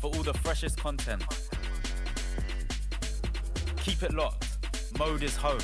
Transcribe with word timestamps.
for 0.00 0.08
all 0.14 0.22
the 0.22 0.34
freshest 0.34 0.78
content. 0.78 1.24
Keep 3.78 4.02
it 4.02 4.14
locked. 4.14 4.46
Mode 4.98 5.22
is 5.22 5.36
home. 5.36 5.58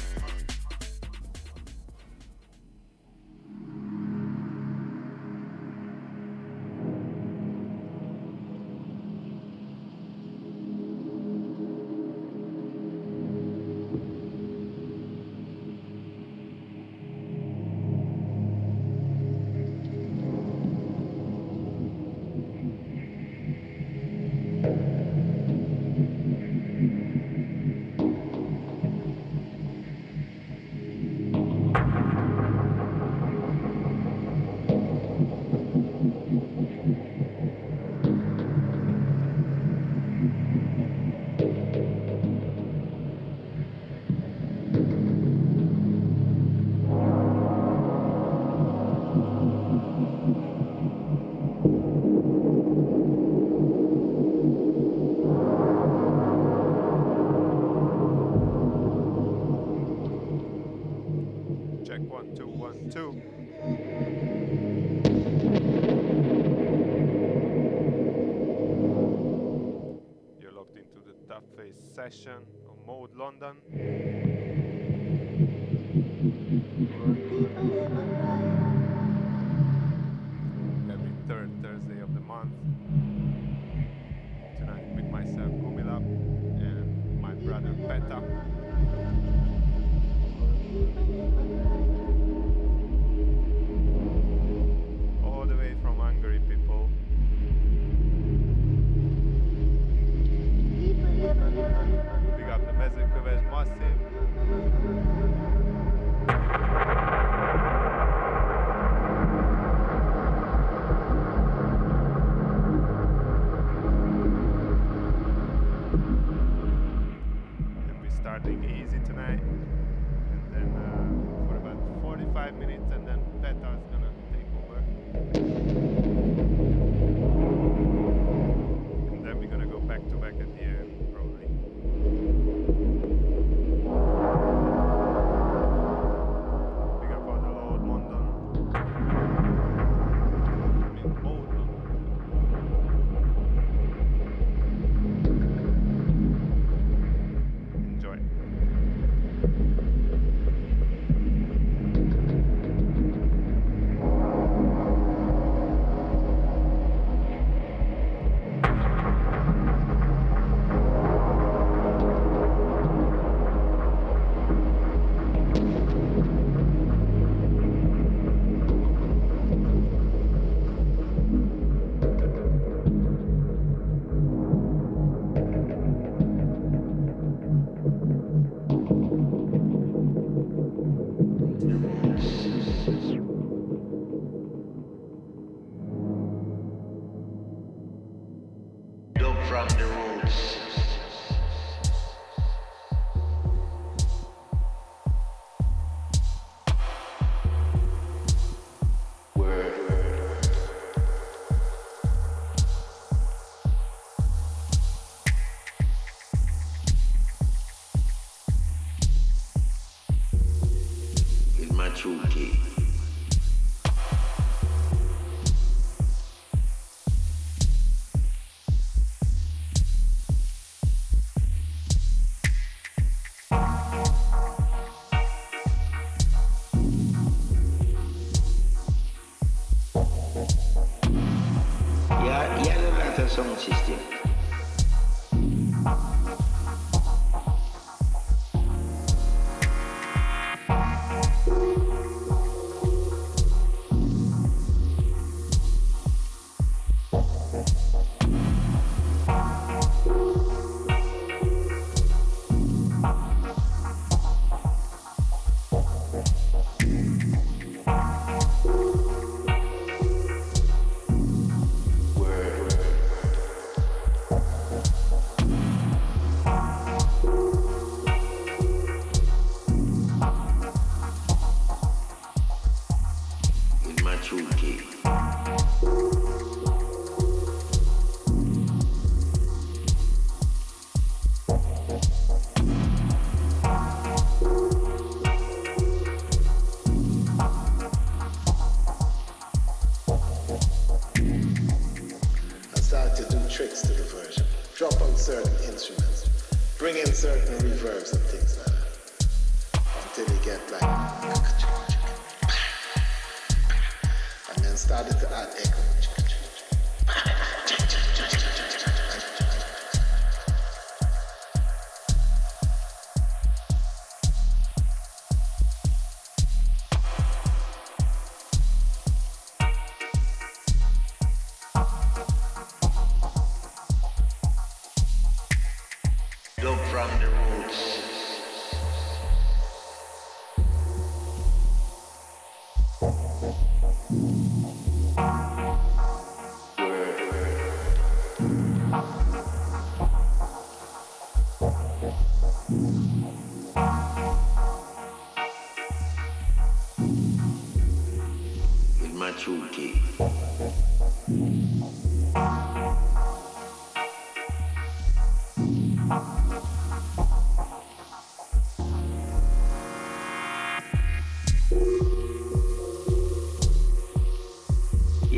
Yeah, 233.23 233.29
the 233.29 234.32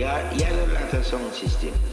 tricks 0.04 1.83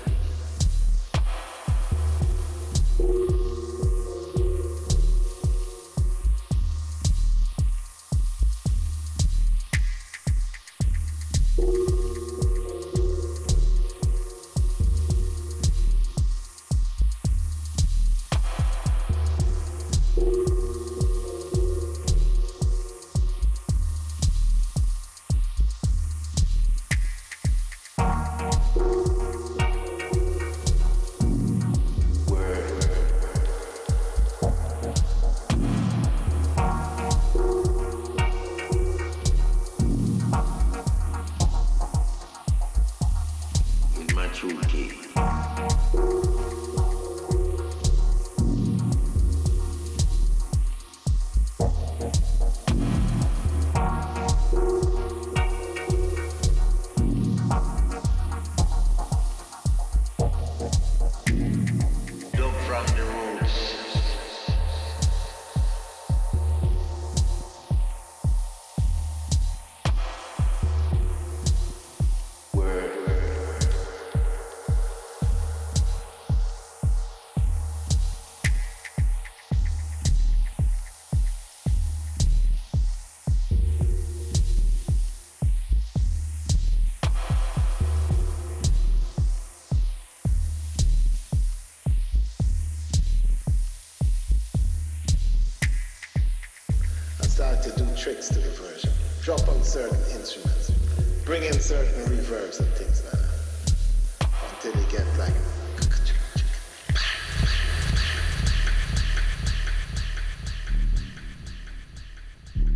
Bring 101.42 101.56
in 101.56 101.60
certain 101.60 102.06
reverbs 102.06 102.60
and 102.60 102.70
things 102.74 103.02
like 103.04 103.14
that. 103.14 104.30
Until 104.54 104.80
you 104.80 104.88
get 104.92 105.08
like 105.18 105.34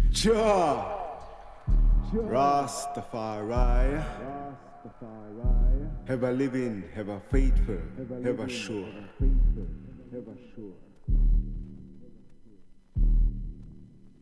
Jah 0.10 0.84
Rastafari 2.12 4.04
Ever 6.08 6.32
living, 6.32 6.86
ever 6.96 7.22
faithful, 7.30 7.78
ever 8.26 8.50
sure. 8.50 8.90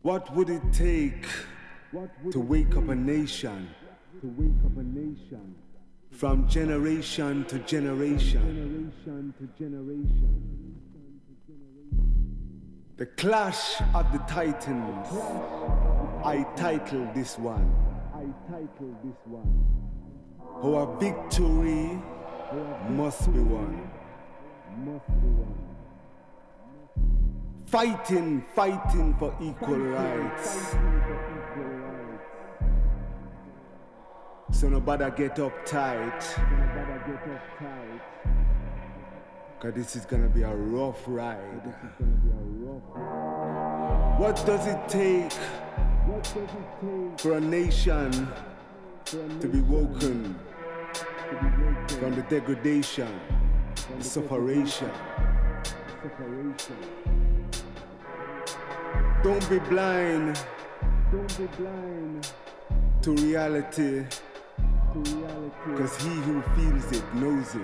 What 0.02 0.34
would 0.36 0.50
it 0.50 0.70
take 0.70 1.26
to 2.30 2.40
wake 2.40 2.76
up 2.76 2.90
a 2.90 2.94
nation? 2.94 3.70
To 4.24 4.30
wake 4.38 4.64
up 4.64 4.78
a 4.78 4.82
nation 4.82 5.54
from 6.10 6.48
generation 6.48 7.44
to 7.44 7.58
generation. 7.58 8.40
Generation 8.40 9.34
to 9.38 9.46
generation. 9.62 10.80
The 12.96 13.04
clash 13.04 13.82
of 13.92 14.10
the 14.12 14.18
titans. 14.20 15.08
I 16.24 16.46
title 16.56 17.06
this 17.14 17.38
one. 17.38 17.70
I 18.14 18.24
title 18.50 18.96
this 19.04 19.18
one. 19.26 19.62
Our 20.62 20.98
victory 20.98 22.00
must 22.96 23.30
be 23.30 23.40
won. 23.40 23.90
Must 24.86 25.06
be 25.20 25.28
won. 25.28 25.58
Fighting, 27.66 28.42
fighting 28.54 29.14
for 29.18 29.36
equal 29.42 29.76
rights. 29.76 30.74
So 34.52 34.68
nobody 34.68 35.04
get 35.16 35.36
uptight. 35.36 36.22
Cause 39.60 39.72
this 39.74 39.96
is 39.96 40.04
gonna 40.04 40.28
be 40.28 40.42
a 40.42 40.54
rough 40.54 41.02
ride. 41.06 41.74
What 44.18 44.36
does 44.46 44.66
it 44.66 44.88
take 44.88 45.32
for 47.18 47.36
a 47.36 47.40
nation 47.40 48.28
to 49.06 49.48
be 49.48 49.60
woken 49.62 50.38
from 51.88 52.14
the 52.14 52.24
degradation, 52.28 53.20
the 53.98 54.04
separation? 54.04 54.90
Don't 59.22 59.48
be 59.48 59.58
blind. 59.58 60.38
Don't 61.10 61.38
be 61.38 61.46
blind 61.56 62.32
to 63.02 63.12
reality. 63.12 64.04
Cause 64.94 65.96
he 66.02 66.08
who 66.08 66.40
feels 66.54 66.92
it 66.92 67.14
knows 67.14 67.56
it. 67.56 67.62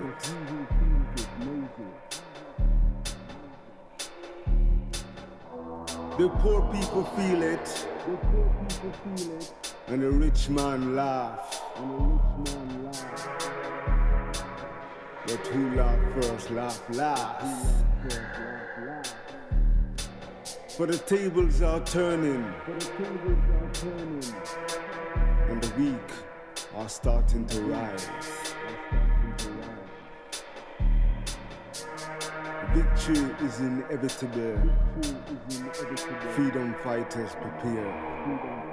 The 6.19 6.29
poor 6.29 6.63
people 6.73 7.05
feel 7.05 7.43
it. 7.43 7.65
The 8.05 8.17
poor 8.17 8.67
people 8.69 8.93
feel 9.17 9.39
it. 9.39 9.53
And 9.87 10.03
the 10.03 10.11
rich 10.11 10.49
man 10.49 10.97
laugh. 10.97 11.63
And 11.77 11.91
the 11.91 11.97
rich 12.03 12.55
man 12.57 12.85
laugh. 12.85 13.29
But 15.29 15.47
who 15.47 15.77
laugh 15.77 16.15
first, 16.15 16.51
laugh 16.51 16.83
last. 16.91 17.85
For 20.77 20.87
the 20.87 20.99
tables 20.99 21.63
are 21.63 21.81
turning. 21.85 22.45
And 25.49 25.63
the 25.63 25.73
weak 25.79 26.30
are 26.75 26.89
starting 26.89 27.47
to 27.47 27.61
rise. 27.63 28.09
Victory 32.75 33.47
is 33.47 33.61
inevitable. 33.61 34.57
Freedom 36.35 36.75
fighters 36.83 37.33
prepare. 37.33 38.70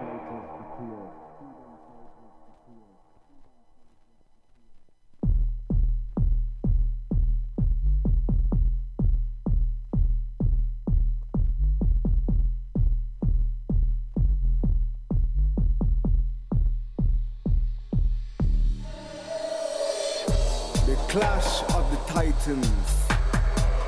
Clash 21.17 21.63
of 21.74 21.89
the 21.89 21.97
Titans. 22.13 23.07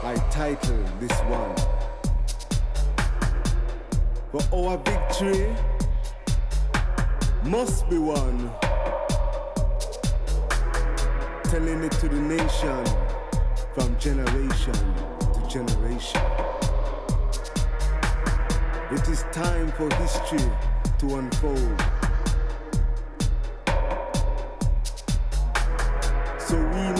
I 0.03 0.15
title 0.31 0.83
this 0.99 1.11
one. 1.29 1.55
For 4.31 4.41
our 4.51 4.77
victory 4.79 5.55
must 7.43 7.87
be 7.87 7.99
won. 7.99 8.49
Telling 11.43 11.83
it 11.83 11.91
to 12.01 12.09
the 12.09 12.19
nation 12.19 12.83
from 13.75 13.95
generation 13.99 14.73
to 15.19 15.47
generation. 15.47 16.21
It 18.89 19.07
is 19.07 19.21
time 19.31 19.71
for 19.73 19.87
history 19.97 20.49
to 20.97 21.15
unfold. 21.15 21.79
So 26.39 26.57
we 26.57 26.98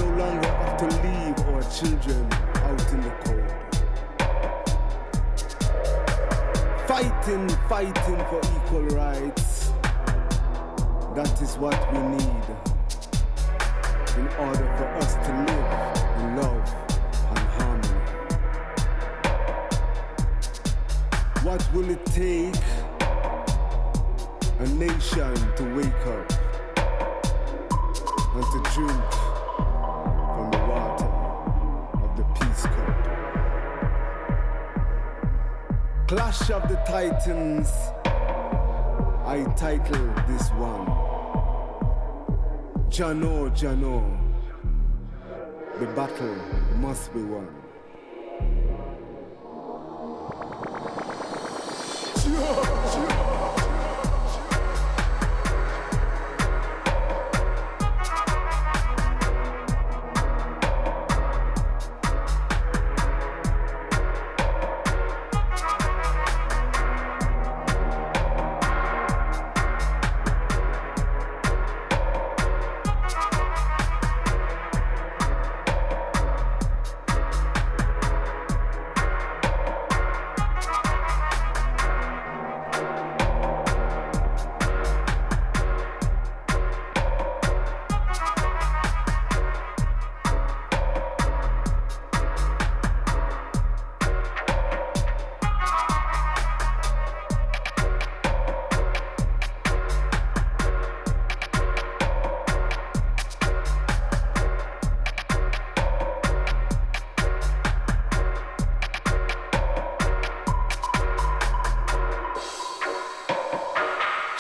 children 1.80 2.28
out 2.34 2.92
in 2.92 3.00
the 3.00 3.10
cold. 3.24 3.50
Fighting, 6.88 7.48
fighting 7.70 8.22
for 8.28 8.42
equal 8.58 8.86
rights. 8.98 9.72
That 11.16 11.42
is 11.42 11.58
what 11.58 11.80
we 11.94 12.00
need 12.00 12.46
in 14.18 14.28
order 14.40 14.68
for 14.78 14.88
us 15.00 15.14
to 15.26 15.32
live 15.48 15.70
in 16.20 16.36
love 16.42 16.68
and 17.30 17.46
harmony. 17.56 18.02
What 21.44 21.74
will 21.74 21.90
it 21.90 22.06
take 22.08 22.64
a 24.60 24.68
nation 24.68 25.34
to 25.56 25.64
wake 25.76 26.06
up 26.08 26.30
and 28.36 28.44
to 28.44 28.60
drink 28.74 29.19
Clash 36.10 36.50
of 36.50 36.68
the 36.68 36.76
Titans. 36.88 37.70
I 39.28 39.44
title 39.56 40.12
this 40.28 40.50
one 40.54 40.88
Jano 42.90 43.48
Jano. 43.56 44.18
The 45.80 45.86
battle 45.94 46.36
must 46.78 47.14
be 47.14 47.22
won. 47.22 47.48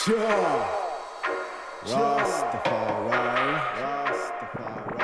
Sure. 0.10 0.66
Rastafari. 1.86 3.14
Rastafari. 3.78 4.98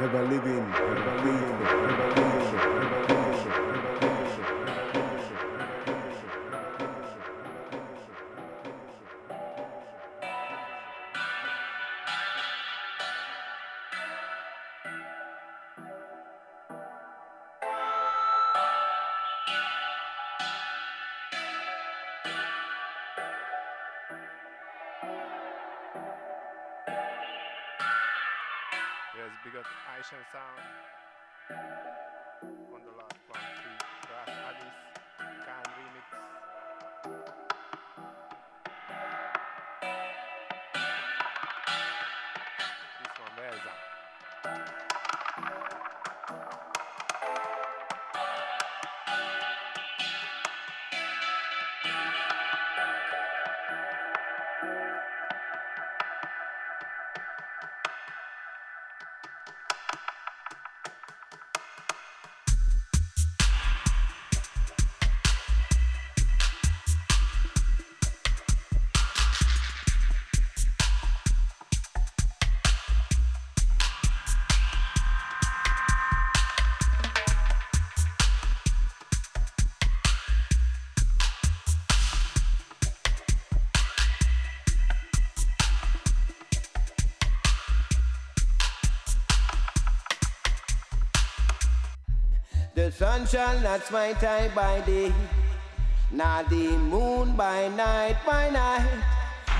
Ever 0.00 0.22
living, 0.22 0.66
ever 0.72 1.16
living, 1.24 1.56
ever 1.68 2.08
living, 2.16 2.54
ever 2.56 3.00
living. 3.02 3.17
The 92.88 92.94
sun 92.94 93.26
shall 93.26 93.60
not 93.60 93.84
smite 93.84 94.24
I 94.24 94.48
by 94.54 94.80
day, 94.80 95.12
nor 96.10 96.42
the 96.44 96.68
moon 96.78 97.36
by 97.36 97.68
night, 97.76 98.16
by 98.24 98.48
night. 98.48 99.04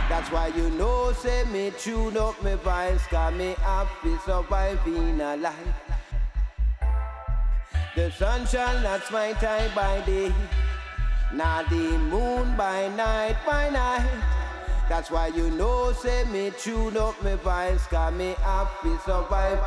That's 0.09 0.33
why 0.33 0.47
you 0.57 0.71
know, 0.71 1.13
say 1.13 1.45
me 1.53 1.71
tune 1.79 2.17
up 2.17 2.43
me 2.43 2.55
voice, 2.55 3.07
cause 3.09 3.35
me 3.35 3.55
happy 3.61 4.17
surviving 4.25 5.21
a 5.21 5.37
life. 5.37 5.75
The 7.95 8.11
sun 8.13 8.47
shall 8.47 8.81
not 8.81 9.03
smite 9.03 9.45
I 9.45 9.69
by 9.75 10.01
day, 10.07 10.33
nor 11.35 11.65
the 11.69 11.99
moon 11.99 12.57
by 12.57 12.89
night, 12.97 13.37
by 13.47 13.69
night. 13.69 14.09
That's 14.89 15.11
why 15.11 15.27
you 15.27 15.51
know, 15.51 15.93
say 15.93 16.25
me 16.33 16.51
tune 16.59 16.97
up 16.97 17.23
me 17.23 17.35
voice, 17.35 17.87
cause 17.89 18.15
me 18.15 18.35
happy 18.41 18.97
survive. 19.05 19.59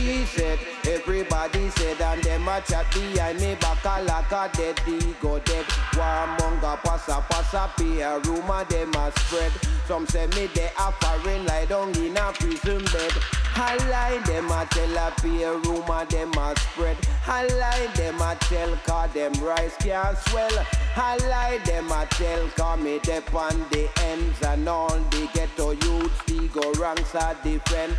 Said, 0.00 0.58
everybody 0.86 1.68
said, 1.70 2.00
and 2.00 2.22
them 2.22 2.48
a 2.48 2.60
chat 2.60 2.86
behind 2.92 3.40
me 3.40 3.54
back 3.56 3.84
a 3.84 4.02
like 4.02 4.32
a 4.32 4.50
dead 4.56 4.80
ego 4.86 5.38
dead. 5.40 5.64
Warmonger 5.94 6.78
passa 6.82 7.22
passa 7.28 7.70
pay 7.76 8.00
a 8.00 8.18
rumor 8.20 8.64
them 8.64 8.94
a 8.94 9.12
spread. 9.20 9.52
Some 9.86 10.06
say 10.06 10.26
me 10.28 10.46
they 10.54 10.70
a 10.78 10.92
foreign 10.92 11.44
lie 11.46 11.66
down 11.66 11.90
in 11.96 12.16
a 12.16 12.32
prison 12.32 12.84
bed. 12.92 13.12
I 13.54 13.76
lie 13.90 14.18
them 14.24 14.50
a 14.50 14.66
tell 14.70 14.96
a 14.96 15.10
pay 15.20 15.42
a 15.42 15.52
rumor 15.56 16.04
them 16.06 16.32
a 16.32 16.54
spread. 16.58 16.96
I 17.26 17.46
lie 17.46 17.88
them 17.94 18.20
a 18.20 18.36
tell 18.40 18.76
cause 18.86 19.12
them 19.12 19.32
rice 19.42 19.76
can't 19.76 20.16
swell. 20.28 20.66
I 20.96 21.16
lie 21.28 21.58
them 21.64 21.90
a 21.90 22.06
tell 22.10 22.48
cause 22.56 22.80
me 22.80 23.00
dep 23.00 23.34
on 23.34 23.66
the 23.70 23.88
ends 24.04 24.40
and 24.42 24.68
all 24.68 24.88
the 24.88 25.28
ghetto 25.34 25.72
youths 25.72 26.22
the 26.26 26.48
go 26.48 26.72
ranks 26.80 27.14
are 27.14 27.36
different. 27.42 27.96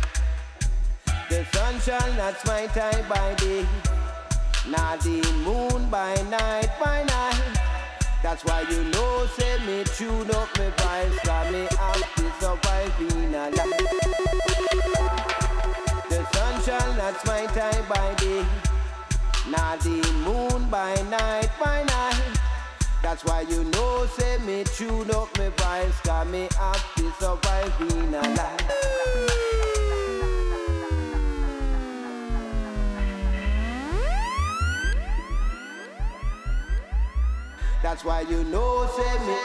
The 1.32 1.46
sun 1.46 1.80
shall 1.80 2.12
not 2.12 2.38
smite 2.40 2.74
time 2.74 3.08
by 3.08 3.34
day, 3.36 3.66
nor 4.68 4.96
the 4.98 5.22
moon 5.42 5.88
by 5.88 6.14
night, 6.28 6.68
by 6.78 7.04
night. 7.04 7.42
That's 8.22 8.44
why 8.44 8.66
you 8.68 8.84
know, 8.84 9.26
say 9.38 9.56
me 9.66 9.82
tune 9.96 10.30
up 10.30 10.52
me 10.58 10.66
vibes, 10.76 11.16
cause 11.24 11.50
me 11.50 11.66
have 11.78 12.14
to 12.16 12.30
survive 12.38 13.00
in 13.00 13.34
a 13.34 13.48
life. 13.48 13.80
The 16.10 16.22
sun 16.34 16.62
shall 16.64 16.94
not 16.98 17.18
smite 17.22 17.48
time 17.54 17.86
by 17.88 18.14
day, 18.18 18.44
nor 19.48 19.76
the 19.78 20.12
moon 20.26 20.68
by 20.68 20.94
night, 21.08 21.48
by 21.58 21.82
night. 21.82 22.40
That's 23.02 23.24
why 23.24 23.40
you 23.48 23.64
know, 23.64 24.04
say 24.18 24.36
me 24.44 24.64
tune 24.64 25.10
up 25.10 25.38
me 25.38 25.48
vibes, 25.56 25.98
cause 26.04 26.28
me 26.28 26.46
have 26.58 26.94
to 26.96 27.10
survive 27.18 27.80
in 27.80 28.12
a 28.12 28.20
life. 28.20 29.81
That's 37.82 38.04
why 38.04 38.20
you 38.20 38.44
know, 38.44 38.88
say 38.96 39.18
me. 39.26 39.36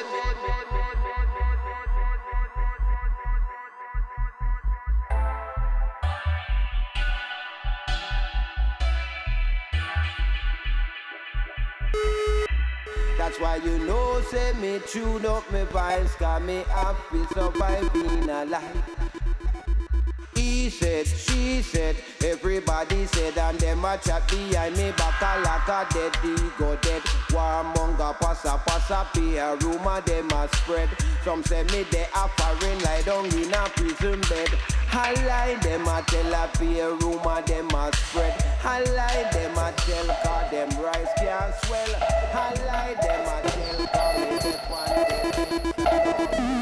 That's 13.18 13.40
why 13.40 13.56
you 13.56 13.80
know, 13.80 14.22
say 14.22 14.54
me 14.62 14.80
tune 14.88 15.26
up 15.26 15.52
me 15.52 15.62
vibes, 15.64 16.16
cause 16.18 16.42
me 16.44 16.64
in 17.96 18.30
a 18.30 18.46
life. 18.46 19.27
He 20.38 20.70
said, 20.70 21.08
she 21.08 21.64
said, 21.64 21.96
everybody 22.24 23.08
said, 23.08 23.36
and 23.40 23.60
them 23.60 23.84
a 23.84 23.98
chat 23.98 24.28
behind 24.28 24.78
me 24.78 24.92
back 24.92 25.20
a 25.20 25.42
like 25.42 25.68
a 25.68 25.92
dead 25.92 26.16
ego 26.24 26.78
dead. 26.80 27.02
Warmonger 27.34 28.14
pass 28.20 28.44
passa 28.44 29.08
pay 29.16 29.38
a 29.38 29.56
rumor 29.56 30.00
them 30.02 30.30
a 30.30 30.48
spread. 30.58 30.90
Some 31.24 31.44
say 31.44 31.64
me 31.64 31.88
they 31.90 32.06
a 32.14 32.28
foreign 32.38 32.78
lie 32.84 33.02
down 33.02 33.26
in 33.26 33.52
a 33.52 33.68
prison 33.70 34.22
bed. 34.30 34.50
I 34.92 35.14
lie 35.26 35.56
them 35.56 35.88
a 35.88 36.04
tell 36.06 36.32
a 36.32 36.48
pay 36.54 36.82
a 36.82 36.92
rumor 36.92 37.42
them 37.42 37.72
a 37.72 37.92
spread. 37.96 38.46
I 38.64 38.84
lie 38.94 39.30
them 39.32 39.58
a 39.58 39.74
tell 39.76 40.08
cause 40.24 40.52
them 40.52 40.70
rice 40.84 41.14
can't 41.18 41.56
swell. 41.66 41.96
I 42.34 42.54
lie 42.68 42.96
them 43.02 43.26
a 43.34 43.42
tell 43.50 43.88
cause 43.88 44.18
me 44.20 44.38
dep 44.44 44.72
on 46.40 46.57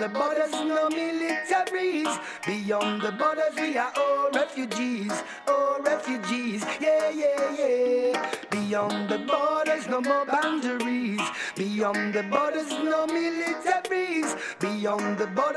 the 0.00 0.08
borders, 0.08 0.50
no 0.52 0.88
militaries. 0.88 2.08
Beyond 2.46 3.02
the 3.02 3.12
borders, 3.12 3.54
we 3.54 3.76
are 3.76 3.92
all 3.98 4.30
refugees. 4.30 5.12
All 5.46 5.78
refugees, 5.82 6.64
yeah, 6.80 7.10
yeah, 7.10 7.56
yeah. 7.58 8.30
Beyond 8.50 9.10
the 9.10 9.18
borders, 9.18 9.86
no 9.88 10.00
more 10.00 10.24
boundaries. 10.24 11.20
Beyond 11.54 12.14
the 12.14 12.22
borders, 12.22 12.70
no 12.70 13.06
militaries. 13.08 14.38
Beyond 14.58 15.18
the 15.18 15.26
borders, 15.26 15.49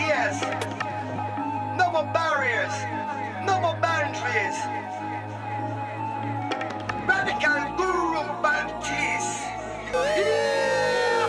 frontiers, 0.00 0.40
no 1.76 1.90
more 1.92 2.04
barriers, 2.12 2.74
no 3.44 3.60
more 3.60 3.76
boundaries. 3.80 4.56
Radical 7.06 7.76
guru 7.76 8.22
banties. 8.42 9.26
Yeah. 9.92 11.26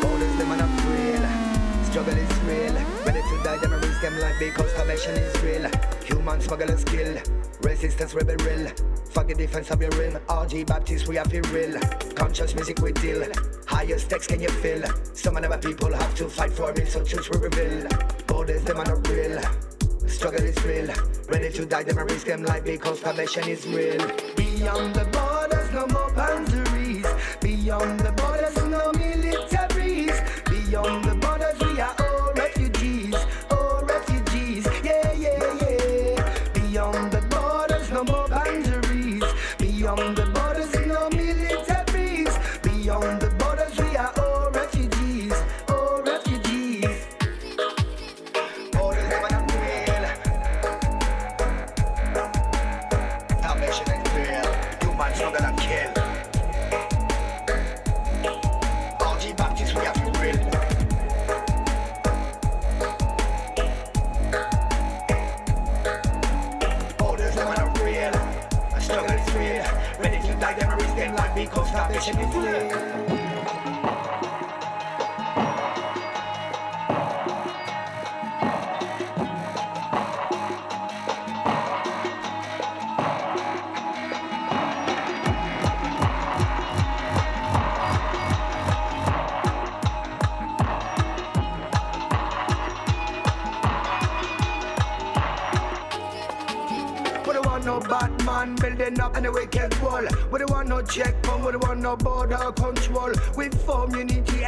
Borders 0.00 0.36
them 0.36 0.52
are 0.52 0.56
not 0.56 0.84
real. 0.86 1.24
Struggle 1.84 2.16
is 2.16 2.38
real. 2.44 2.74
Ready 3.04 3.20
to 3.20 3.42
die, 3.44 3.58
them 3.58 3.72
risk 3.72 4.00
them 4.00 4.18
life 4.18 4.36
because 4.38 4.70
salvation 4.72 5.14
is 5.16 5.42
real. 5.42 5.70
Human 6.04 6.40
smugglers 6.40 6.84
kill. 6.84 7.18
Resistance 7.60 8.14
rebel 8.14 8.36
real. 8.44 8.68
Fuck 9.10 9.28
the 9.28 9.34
defense 9.34 9.70
of 9.70 9.80
your 9.80 9.90
realm. 9.90 10.14
RG 10.28 10.66
Baptist, 10.66 11.08
we 11.08 11.16
have 11.16 11.30
to 11.30 11.40
real. 11.52 11.78
Conscious 12.14 12.54
music 12.54 12.78
we 12.80 12.92
deal. 12.92 13.24
Higher 13.84 13.98
stakes 13.98 14.26
can 14.26 14.40
you 14.40 14.48
feel? 14.48 14.82
Some 15.12 15.36
of 15.36 15.44
our 15.44 15.58
people 15.58 15.92
have 15.92 16.14
to 16.14 16.26
fight 16.26 16.52
for 16.52 16.72
me, 16.72 16.86
so 16.86 17.04
truth 17.04 17.28
we 17.28 17.36
reveal. 17.36 17.86
Borders 18.26 18.64
them 18.64 18.78
are 18.78 18.86
not 18.86 19.06
real. 19.08 19.38
Struggle 20.06 20.42
is 20.42 20.64
real. 20.64 20.88
Ready 21.28 21.50
to 21.52 21.66
die, 21.66 21.82
them 21.82 21.98
risk 21.98 22.26
them 22.26 22.44
life 22.44 22.64
because 22.64 23.00
salvation 23.00 23.46
is 23.46 23.66
real. 23.66 23.98
Beyond 24.36 24.94
the 24.94 25.04
borders, 25.12 25.70
no 25.74 25.86
more 25.88 26.10
boundaries. 26.16 27.04
Beyond 27.42 28.00
the 28.00 28.12
borders, 28.12 28.43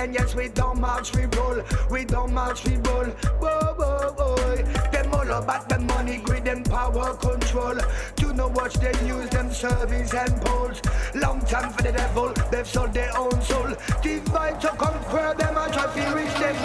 and 0.06 0.14
yes, 0.14 0.36
we 0.36 0.46
don't 0.48 0.80
march, 0.80 1.16
we 1.16 1.24
roll. 1.36 1.60
We 1.90 2.04
don't 2.04 2.32
march, 2.32 2.64
we 2.64 2.76
roll. 2.76 3.06
Whoa, 3.42 3.74
whoa, 3.78 4.14
whoa. 4.16 4.56
Them 4.92 5.12
all 5.12 5.30
about 5.32 5.68
the 5.68 5.80
money, 5.80 6.18
greed 6.18 6.46
and 6.46 6.64
power 6.64 7.12
control. 7.14 7.76
Do 8.14 8.32
not 8.32 8.52
watch 8.52 8.74
them 8.74 8.94
use 9.04 9.28
them 9.30 9.52
service 9.52 10.14
and 10.14 10.40
polls. 10.42 10.80
Long 11.14 11.40
time 11.40 11.72
for 11.72 11.82
the 11.82 11.90
devil, 11.90 12.32
they've 12.52 12.68
sold 12.68 12.92
their 12.94 13.10
own 13.18 13.42
soul. 13.42 13.72
Divide 14.00 14.60
to 14.60 14.68
conquer 14.68 15.34
them 15.36 15.56
and 15.56 15.72
try 15.72 15.86
to 15.92 16.14
reach 16.14 16.34
them 16.34 16.55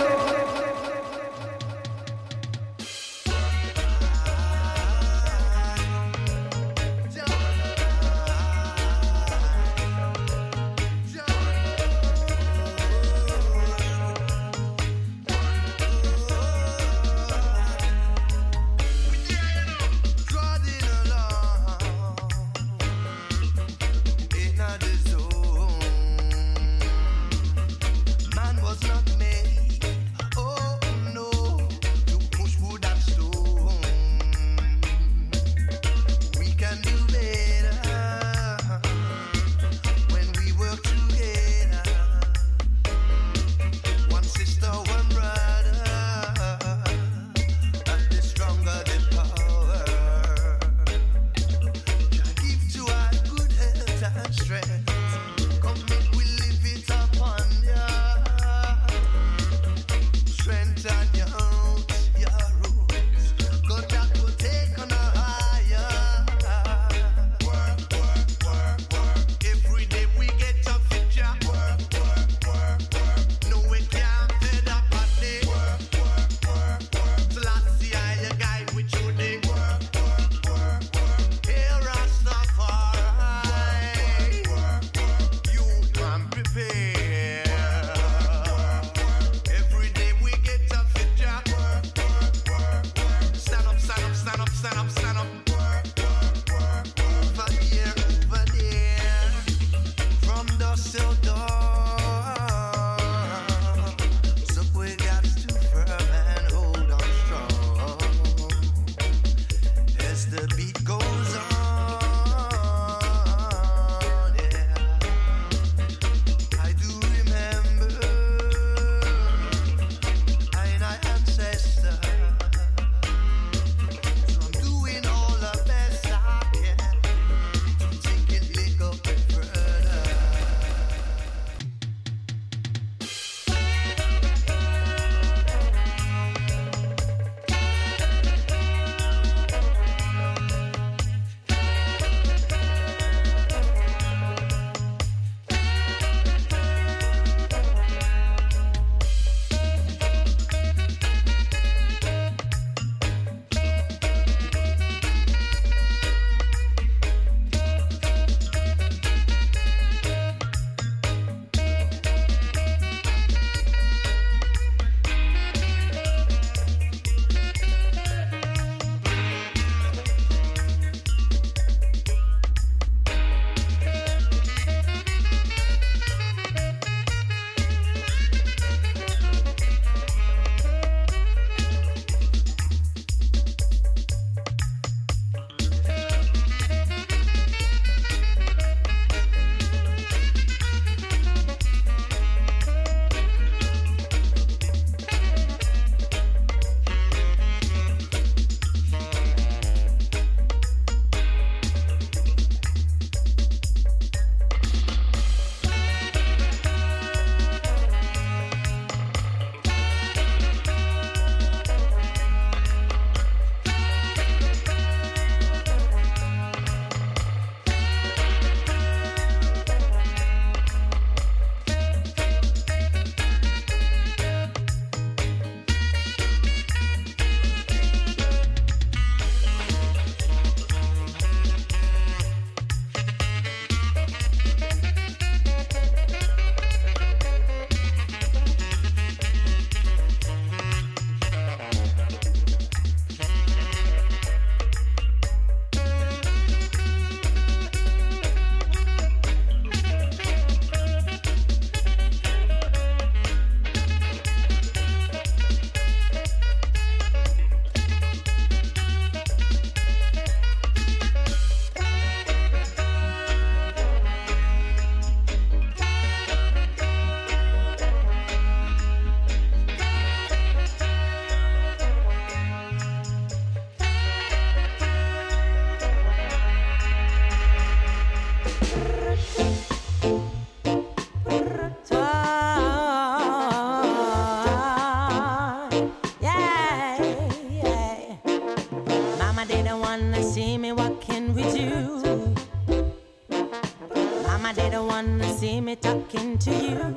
talking 296.12 296.38
to 296.38 296.52
you. 296.52 296.91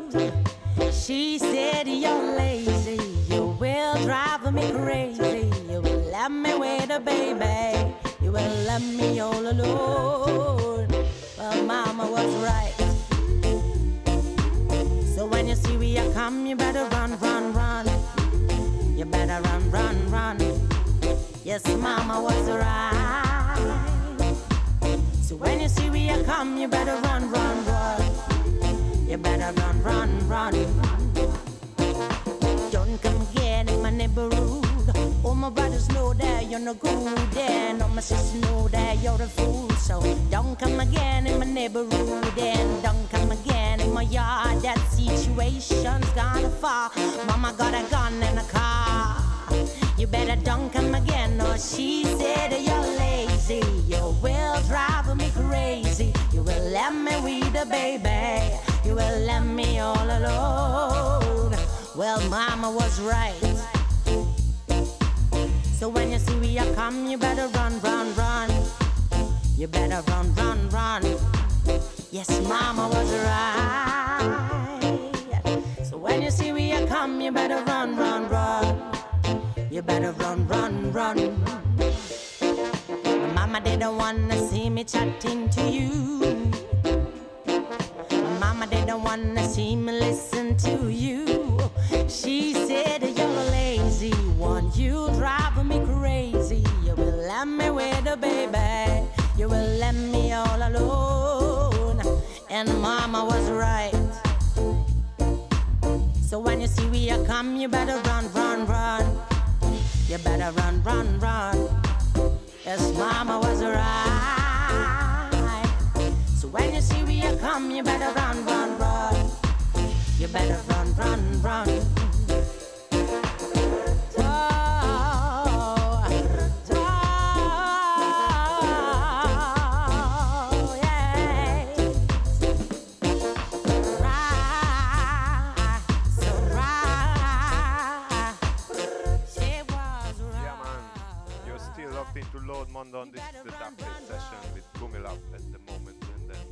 on 143.05 143.11
this 143.11 143.21
Sedapte 143.21 143.85
session 144.09 144.38
with 144.55 144.67
Gumilap 144.75 145.19
at 145.35 145.43
the 145.53 145.59
moment, 145.71 146.03
and 146.14 146.31
then 146.31 146.47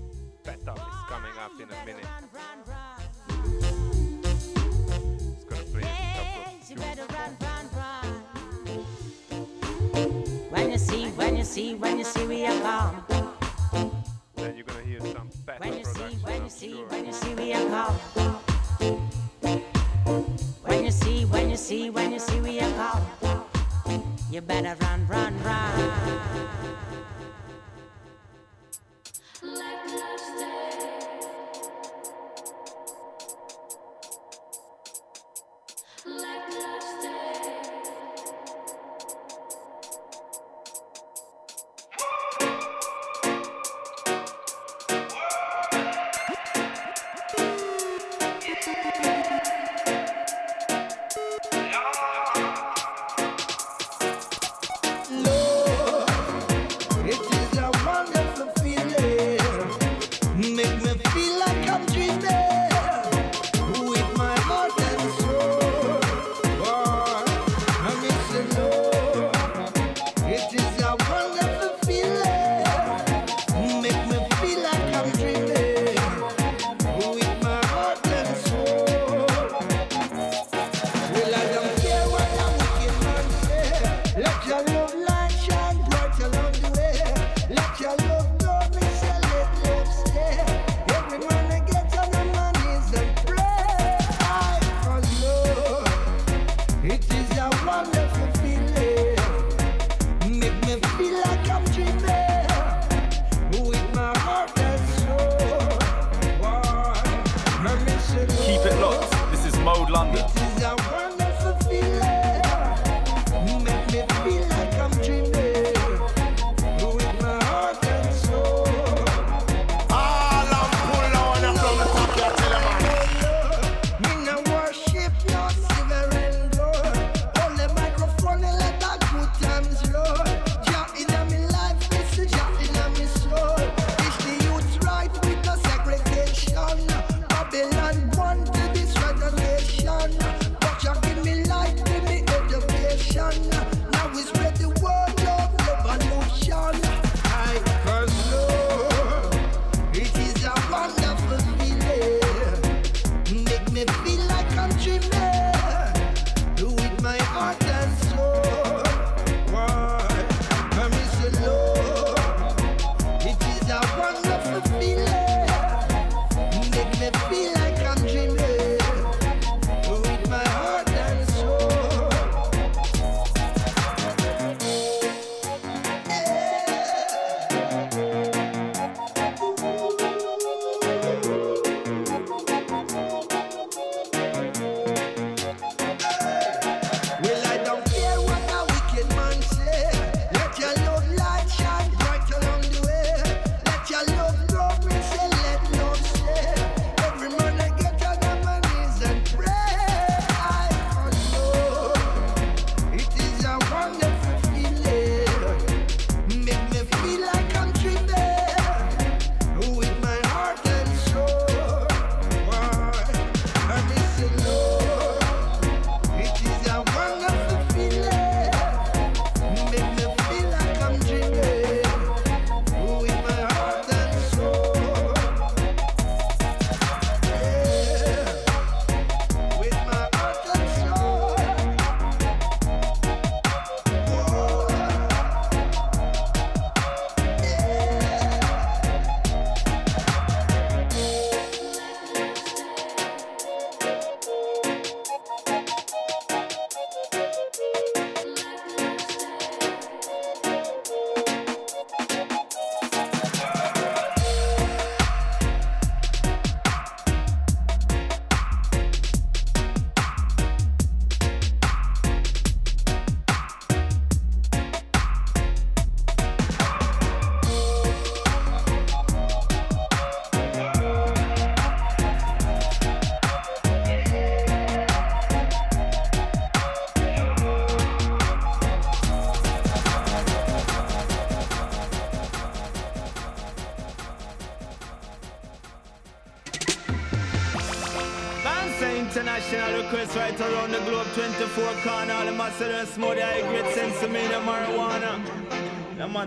Petal 0.45 0.77
is 0.77 0.83
coming 1.09 1.37
up 1.41 1.53
in 1.59 1.69
a 1.71 1.85
minute. 1.87 2.07
It's 5.33 5.45
gonna 5.45 5.63
play 5.73 5.83
a 5.83 5.93
couple 6.19 6.43
of 6.43 6.59
tunes. 6.69 6.93
When 10.51 10.67
you 10.71 10.79
see, 10.79 11.07
when 11.13 11.37
you 11.37 11.45
see, 11.45 11.75
when 11.75 11.99
you 11.99 12.05
see 12.05 12.27
we 12.27 12.45
are 12.45 12.61
calm. 12.61 13.12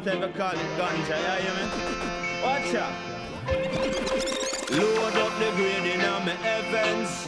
If 0.07 0.13
you 0.13 0.27
call 0.37 0.51
it 0.51 0.59
ganja, 0.77 1.17
yeah, 1.17 1.39
you 1.41 1.53
mean? 1.57 1.69
Watch 2.43 2.75
out. 2.75 2.93
Load 4.69 5.15
up 5.15 5.33
the 5.39 5.49
grade 5.55 5.87
in 5.93 5.99
my 5.99 6.29
heavens 6.45 7.27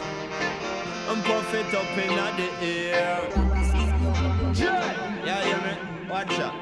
and 1.08 1.24
puff 1.24 1.54
it 1.54 1.74
up 1.74 1.98
in 1.98 2.14
the 2.36 2.48
air. 2.94 3.18
Yeah, 5.24 5.42
you 5.44 5.58
mean? 5.64 6.08
Watch 6.08 6.38
out. 6.38 6.57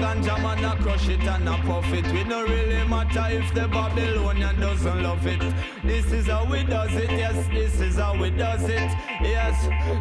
Ganja 0.00 0.36
man 0.42 0.64
a 0.64 0.76
crush 0.82 1.08
it 1.08 1.20
and 1.20 1.48
a 1.48 1.56
puff 1.66 1.92
it. 1.92 2.06
We 2.12 2.24
no 2.24 2.42
really 2.42 2.88
matter 2.88 3.26
if 3.30 3.52
the 3.54 3.68
Babylonian 3.68 4.58
doesn't 4.58 5.02
love 5.02 5.26
it. 5.26 5.42
This 5.84 6.06
is 6.12 6.26
how 6.26 6.44
we 6.50 6.64
does 6.64 6.94
it, 6.94 7.10
yes. 7.10 7.46
This 7.48 7.80
is 7.80 7.96
how 7.96 8.16
we 8.20 8.30
does 8.30 8.64
it, 8.64 8.90
yes. 9.20 9.56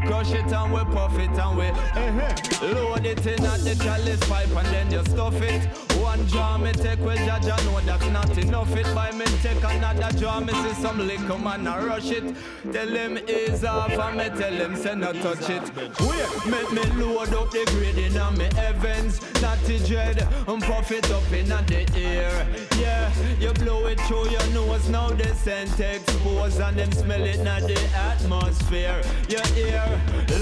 Crush 0.07 0.31
it 0.31 0.51
and 0.51 0.73
we 0.73 0.83
puff 0.95 1.17
it 1.19 1.37
and 1.37 1.57
we 1.57 1.67
uh-huh. 1.67 2.73
load 2.73 3.05
it 3.05 3.25
in 3.25 3.43
at 3.45 3.59
the 3.59 3.75
chalice 3.83 4.23
pipe 4.29 4.49
and 4.49 4.67
then 4.67 4.91
you 4.91 5.03
stuff 5.03 5.41
it. 5.41 5.88
One 6.09 6.27
jar 6.27 6.57
me 6.57 6.71
take 6.71 6.99
well, 7.01 7.17
Jaja 7.17 7.55
know 7.65 7.79
that's 7.81 8.07
not 8.07 8.35
enough. 8.35 8.75
It 8.75 8.95
by 8.95 9.11
me 9.11 9.25
take 9.43 9.63
another 9.63 10.11
jar, 10.17 10.41
me 10.41 10.53
see 10.53 10.81
some 10.81 10.97
liquor 10.97 11.37
man 11.37 11.67
a 11.67 11.85
rush 11.85 12.09
it. 12.09 12.35
Tell 12.73 12.87
him 12.87 13.19
ease 13.29 13.63
off 13.63 13.91
and 13.91 14.17
me 14.17 14.27
tell 14.29 14.53
him 14.53 14.75
say 14.75 14.95
no 14.95 15.13
touch 15.13 15.47
it. 15.51 15.61
Wait, 15.77 16.45
make 16.47 16.71
me 16.71 16.83
load 16.99 17.31
up 17.35 17.51
the 17.51 17.63
grade 17.73 17.99
in 17.99 18.37
me 18.39 18.49
heavens. 18.55 19.21
Not 19.39 19.59
dirty 19.69 19.85
dread 19.87 20.27
and 20.47 20.61
puff 20.63 20.91
it 20.91 21.09
up 21.11 21.31
in 21.31 21.47
the 21.47 21.85
air. 21.95 22.47
Yeah, 22.79 23.11
you 23.39 23.53
blow 23.53 23.85
it 23.85 23.99
through 24.01 24.29
your 24.29 24.47
nose, 24.47 24.89
now 24.89 25.09
the 25.09 25.33
scent 25.35 25.79
expose 25.79 26.59
and 26.59 26.77
them 26.77 26.91
smell 26.91 27.21
it 27.21 27.37
in 27.37 27.43
the 27.43 27.89
atmosphere. 27.95 29.01
Your 29.29 29.45
ear, 29.57 30.01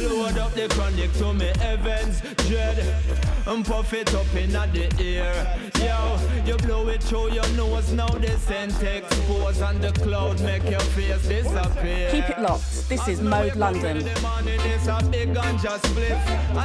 load 0.09 0.38
up 0.38 0.53
the 0.53 0.68
chronic 0.70 1.11
to 1.13 1.34
me 1.34 1.51
heavens, 1.59 2.22
dread 2.47 2.80
and 3.45 3.65
puff 3.65 3.93
it 3.93 4.13
up 4.13 4.34
in 4.36 4.51
the 4.51 4.89
air. 4.99 5.57
Yo, 5.80 6.20
you 6.45 6.58
blow 6.58 6.88
it 6.89 7.03
through 7.03 7.32
your 7.32 7.47
nose, 7.49 7.91
now 7.91 8.08
scent 8.47 8.82
expose 8.82 9.62
and 9.62 9.82
the 9.82 9.91
cloud 9.91 10.41
make 10.41 10.64
your 10.70 10.80
face 10.80 11.28
disappear. 11.28 12.12
Keep 12.12 12.30
it 12.30 12.39
locked. 12.39 12.89
This 12.89 13.08
is 13.08 13.22
Mode 13.22 13.55
London. 13.55 13.97
And 13.97 14.08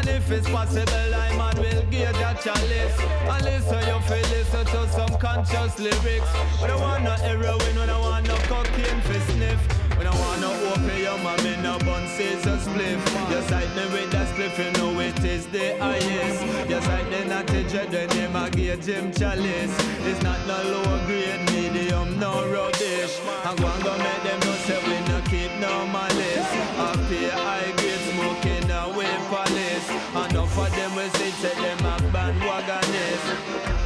if 0.09 0.31
it's 0.31 0.49
possible, 0.49 1.15
I 1.15 1.37
man 1.37 1.57
will 1.59 1.83
get 1.91 2.15
that 2.15 2.41
chalice. 2.41 2.99
And 3.33 3.45
listen, 3.45 3.83
you 3.89 4.01
feel 4.09 4.27
listen 4.31 4.65
to 4.67 4.89
some 4.91 5.19
conscious 5.19 5.79
lyrics. 5.79 6.31
But 6.61 6.71
I 6.71 6.77
want 6.77 7.05
no 7.05 7.11
heroin, 7.11 7.77
when 7.77 7.91
I 7.91 7.99
want 7.99 8.27
no 8.29 8.37
cocaine 8.49 9.01
for 9.03 9.21
sniff. 9.33 9.92
When 10.03 10.13
I 10.13 10.19
want 10.19 10.41
no 10.41 10.51
opium, 10.73 11.25
I'm 11.25 11.47
in 11.47 11.65
a 11.65 11.79
bun 11.85 12.09
scissor 12.09 12.59
spliff. 12.59 12.99
Just 13.31 13.53
like 13.53 13.71
me 13.77 13.85
with 13.95 14.11
that 14.11 14.27
spliff, 14.35 14.59
you 14.59 14.73
know 14.73 14.99
it 14.99 15.23
is 15.23 15.47
the 15.47 15.79
highest. 15.79 16.43
Just 16.69 16.89
like 16.89 17.09
the 17.09 17.25
natty 17.25 17.63
dread, 17.69 17.93
the 17.93 18.09
name 18.17 18.35
I 18.35 18.51
give 18.51 18.85
Jim 18.85 19.13
Chalice. 19.13 19.71
It's 20.03 20.21
not 20.25 20.45
no 20.49 20.59
low 20.73 21.07
grade, 21.07 21.39
medium, 21.53 22.19
no 22.19 22.33
rubbish. 22.51 23.15
I'm 23.45 23.55
going 23.55 23.79
to 23.79 23.95
make 24.03 24.23
them 24.27 24.41
know 24.41 24.59
say 24.67 24.83
we 24.83 24.99
no 25.07 25.21
keep 25.31 25.53
no 25.63 25.87
malice. 25.87 26.51
Up 26.83 26.99
here, 27.07 27.31
high 27.39 27.71
grade 27.79 28.03
smoking 28.11 28.71
away 28.83 29.15
police. 29.31 29.87
Enough 30.19 30.59
of 30.59 30.71
them 30.75 30.97
will 30.97 31.11
say, 31.11 31.31
say 31.31 31.55
them 31.63 31.79
a 31.79 31.95
bandwagonist. 32.11 33.27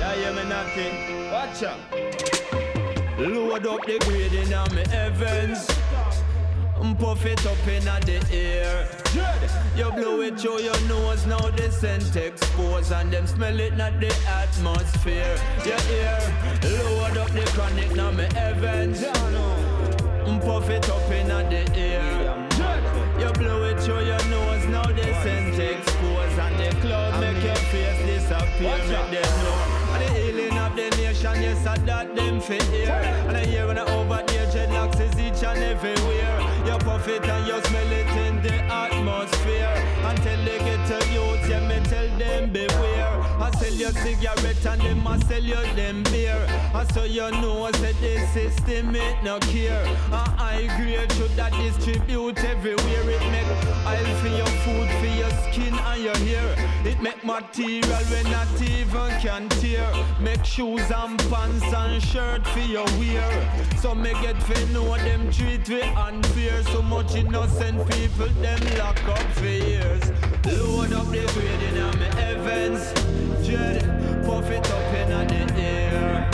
Yeah, 0.00 0.14
hear 0.14 0.32
me 0.32 0.48
nothing. 0.48 0.94
Watch 1.30 1.62
out. 1.62 2.16
Load 3.18 3.66
up 3.66 3.84
the 3.84 3.98
grade 3.98 4.32
in 4.32 4.48
me 4.74 4.82
heavens. 4.88 5.66
Puff 6.94 7.26
it 7.26 7.44
up 7.46 7.66
in 7.66 7.84
the 7.84 8.24
air. 8.32 8.88
You 9.76 9.90
blow 9.90 10.20
it 10.20 10.40
through 10.40 10.60
your 10.60 10.80
nose, 10.88 11.26
now 11.26 11.50
the 11.50 11.70
scent 11.70 12.14
expose 12.16 12.90
and 12.90 13.12
them 13.12 13.26
smell 13.26 13.58
it 13.58 13.76
not 13.76 14.00
the 14.00 14.14
atmosphere. 14.26 15.36
Your 15.64 15.78
ear, 15.90 16.18
load 16.62 17.18
up 17.18 17.30
the 17.30 17.42
chronic 17.52 17.94
now 17.94 18.12
me 18.12 18.24
heavens. 18.32 19.02
And 19.02 20.40
mm, 20.40 20.44
puff 20.44 20.70
it 20.70 20.88
up 20.88 21.10
in 21.10 21.28
the 21.28 21.70
air. 21.76 22.48
You 23.20 23.32
blow 23.32 23.64
it 23.64 23.80
through 23.80 24.06
your 24.06 24.24
nose, 24.28 24.66
now 24.66 24.84
the 24.84 25.02
scent 25.22 25.58
expose 25.58 26.38
and 26.38 26.58
the 26.58 26.80
cloud 26.80 27.20
make 27.20 27.42
your 27.42 27.56
face 27.56 28.06
disappear. 28.06 28.78
Make 28.78 28.86
them 28.88 29.10
know. 29.44 29.92
And 29.92 30.02
the 30.02 30.08
healing 30.14 30.58
of 30.58 30.76
the 30.76 30.90
nation, 30.96 31.42
yes, 31.42 31.66
I 31.66 31.76
that 31.78 32.14
them 32.14 32.40
fit 32.40 32.62
here. 32.64 32.90
And 32.90 33.36
I 33.36 33.44
hear 33.44 33.66
when 33.66 33.78
I 33.78 33.82
over 33.82 34.22
there, 34.26 34.46
dreadlocks 34.46 35.00
is 35.00 35.18
each 35.18 35.42
and. 35.44 35.56
You 35.56 35.98
puff 35.98 36.15
it 37.08 37.24
and 37.24 37.46
you 37.46 37.60
smell 37.64 37.92
it 37.92 38.08
in 38.26 38.42
the 38.42 38.54
atmosphere. 38.72 39.74
Until 40.04 40.44
they 40.44 40.58
get 40.58 40.86
to 40.88 40.98
youth, 41.12 41.48
yeah, 41.48 41.66
me 41.68 41.78
tell 41.88 42.08
them 42.18 42.50
beware. 42.50 42.85
I 43.46 43.50
sell 43.60 43.72
you 43.74 43.92
cigarette 43.92 44.66
and 44.66 44.80
them 44.80 45.06
I 45.06 45.20
sell 45.20 45.40
you 45.40 45.62
them 45.76 46.02
beer. 46.10 46.46
I 46.74 46.84
so 46.92 47.04
you 47.04 47.30
know 47.30 47.70
that 47.70 47.94
the 48.00 48.26
system 48.34 48.96
it 48.96 49.22
no 49.22 49.38
care. 49.38 49.86
I 50.10 50.66
grade 50.76 51.12
should 51.12 51.30
that 51.36 51.52
distribute 51.52 52.42
everywhere. 52.42 53.08
It 53.08 53.22
make 53.30 53.46
oil 53.86 54.10
for 54.20 54.32
your 54.40 54.52
food, 54.64 54.88
for 54.98 55.12
your 55.20 55.30
skin 55.44 55.74
and 55.74 56.02
your 56.02 56.16
hair. 56.26 56.56
It 56.84 57.00
make 57.00 57.22
material 57.24 58.02
when 58.10 58.24
not 58.32 58.60
even 58.60 59.10
can 59.20 59.48
tear. 59.60 59.92
Make 60.20 60.44
shoes 60.44 60.90
and 60.90 61.16
pants 61.30 61.72
and 61.72 62.02
shirt 62.02 62.44
for 62.48 62.58
your 62.58 62.86
wear. 62.98 63.30
So 63.76 63.94
me 63.94 64.10
get 64.22 64.42
fi 64.42 64.60
know 64.72 64.96
them 64.96 65.30
treat 65.30 65.68
we 65.68 65.82
unfair. 65.82 66.64
So 66.72 66.82
much 66.82 67.14
innocent 67.14 67.78
people 67.90 68.26
them 68.42 68.60
lock 68.76 69.00
up 69.08 69.26
for 69.38 69.46
years. 69.46 70.02
Load 70.46 70.92
up 70.92 71.06
the 71.06 71.24
grade 71.32 71.62
in 71.62 71.98
me 72.00 72.06
heavens. 72.16 73.35
Dread, 73.46 73.80
puff 74.24 74.50
it 74.50 74.70
up 74.72 74.92
in 74.92 75.08
the 75.08 75.62
air. 75.62 76.28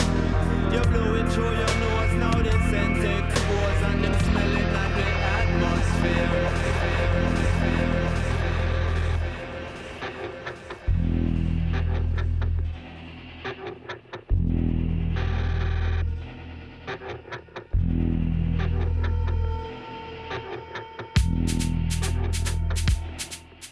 You 0.71 0.81
blow 0.81 1.13
it 1.13 1.31
through 1.31 1.53
your 1.53 1.73
nose, 1.77 2.13
now 2.15 2.31
scent 2.71 3.03
expose 3.05 3.81
and 3.83 4.03
them 4.03 4.15
smelling 4.23 4.71
the 4.97 5.07
atmosphere. 5.37 6.31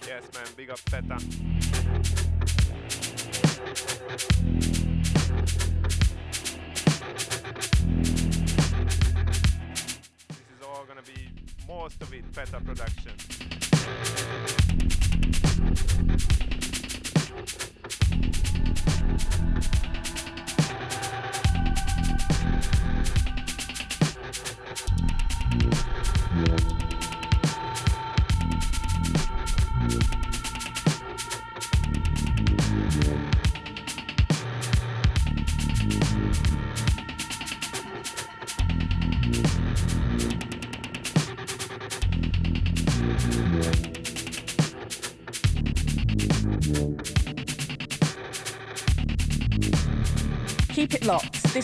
Yes, 0.08 0.24
man. 0.32 0.48
Big 0.56 0.70
up 0.70 0.80
Theta. 0.80 2.21
This 3.66 3.80
is 10.50 10.62
all 10.68 10.86
gonna 10.86 11.02
be 11.04 11.30
most 11.68 12.02
of 12.02 12.14
it 12.14 12.32
better 12.34 12.60
production. 12.60 13.12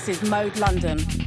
Is 0.10 0.24
Mode 0.30 0.58
London. 0.58 1.27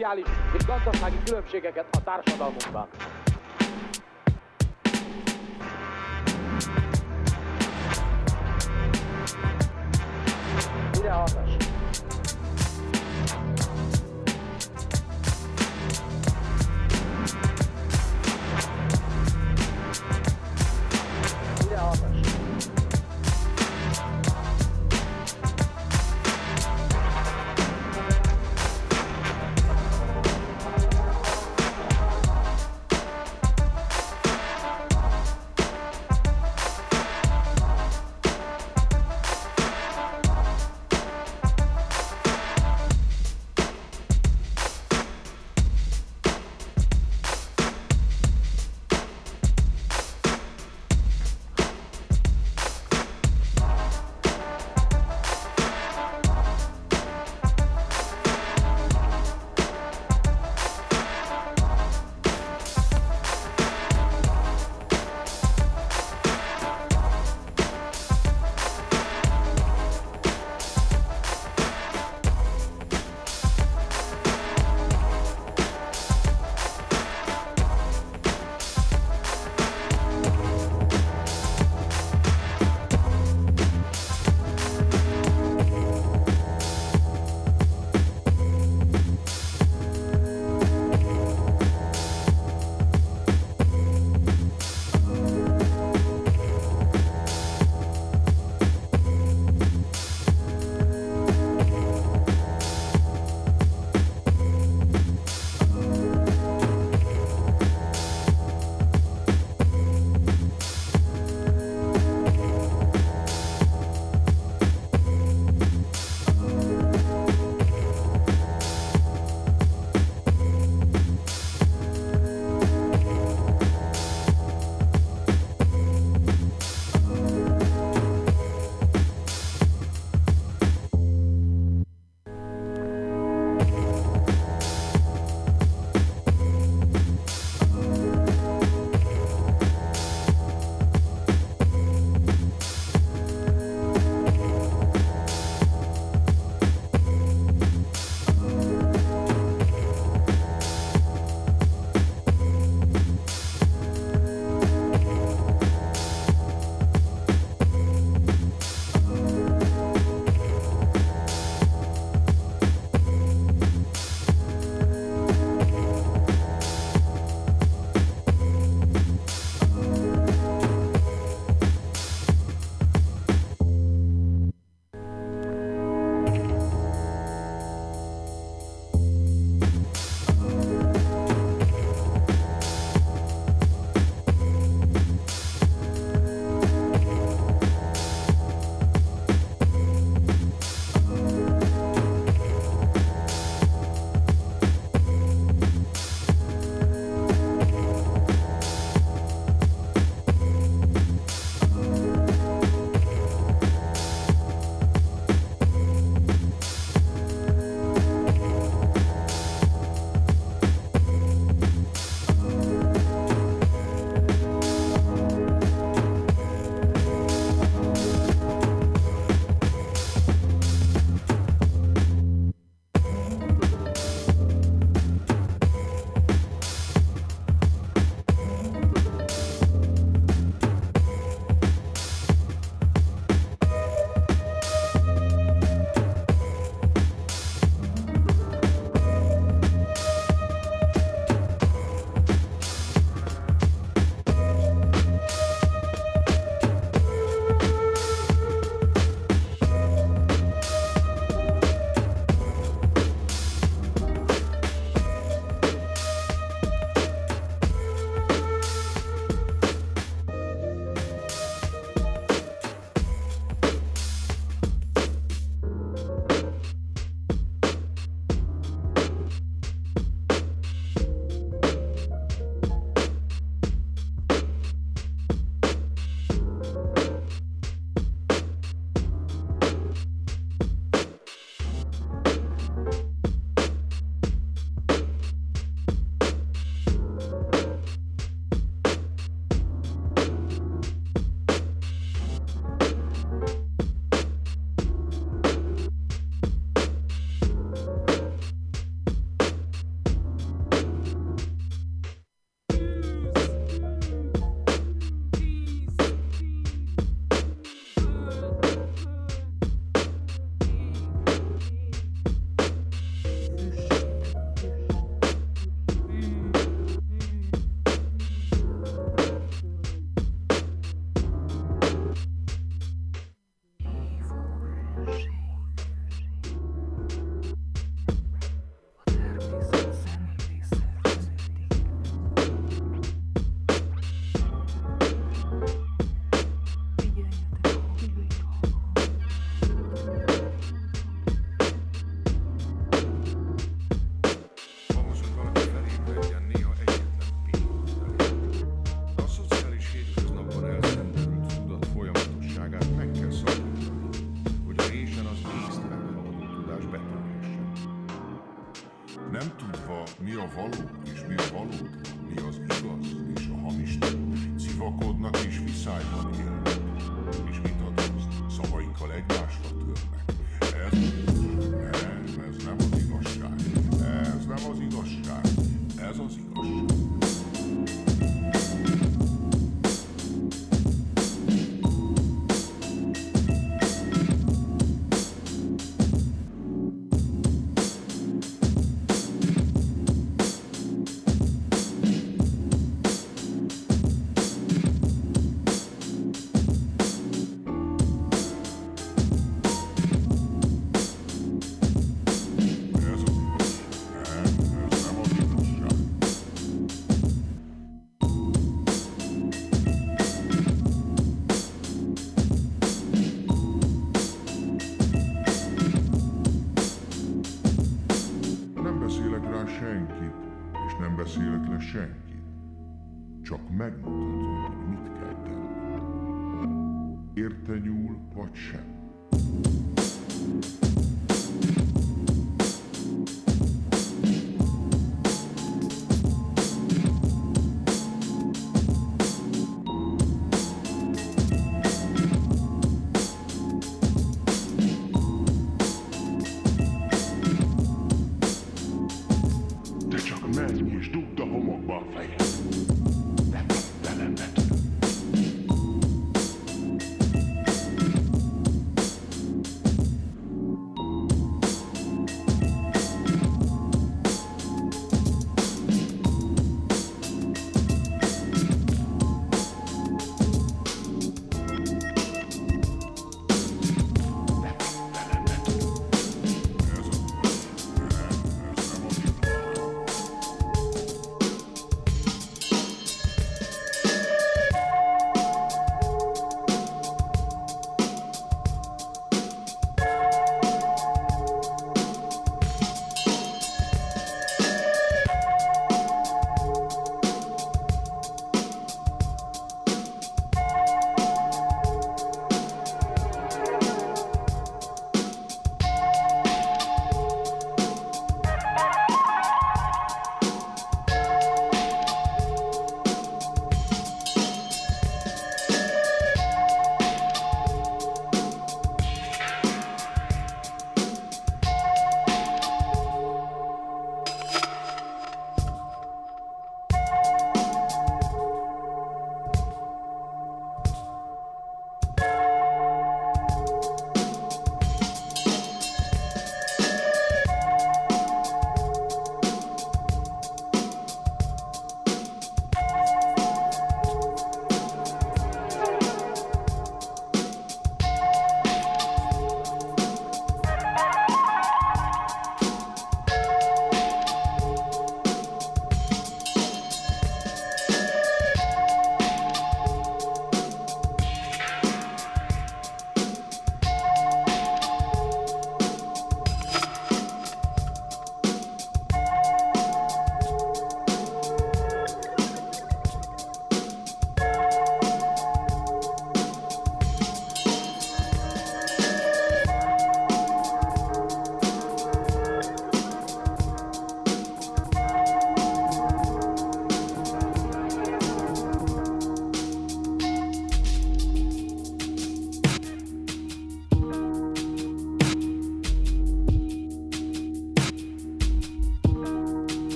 szociális 0.00 0.26
és 0.58 0.64
gazdasági 0.66 1.16
különbségeket 1.24 1.86
a 1.90 2.02
társadalmunkban. 2.02 2.88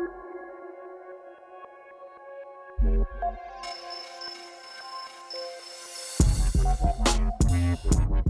Thank 0.00 0.10
you. 8.26 8.29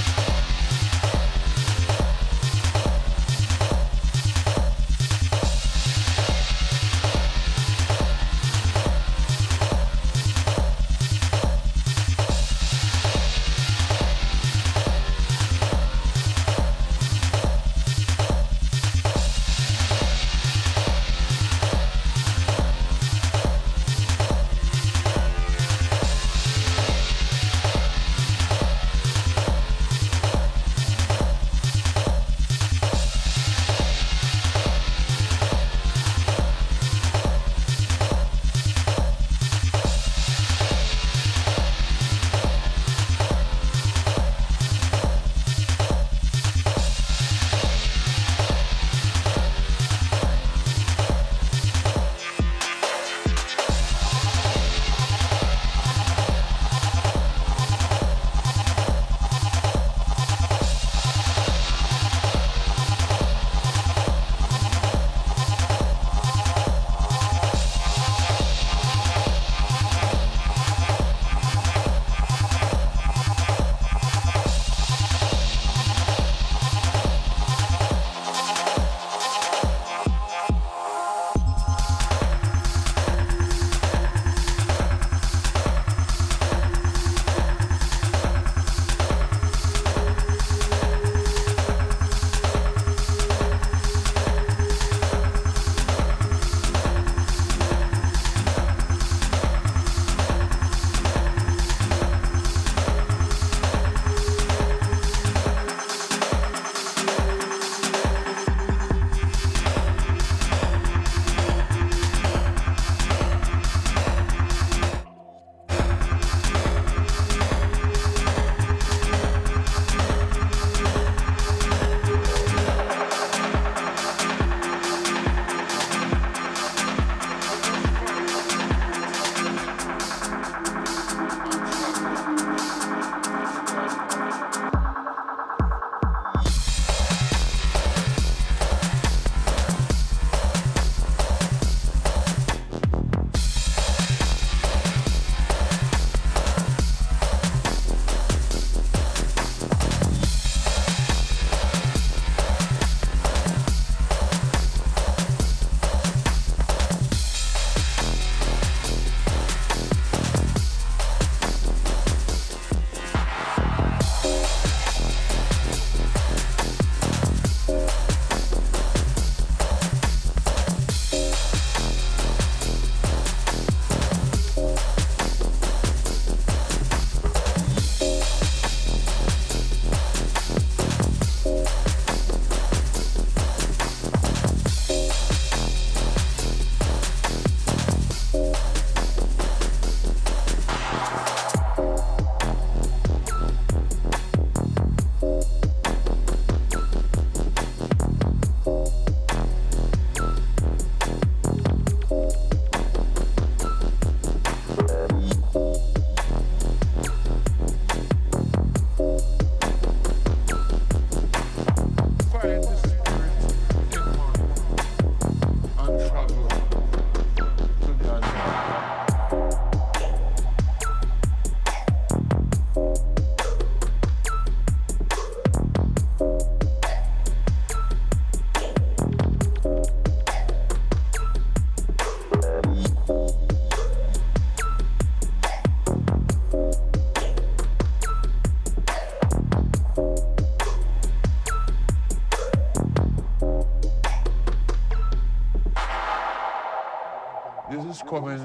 Coming 248.11 248.43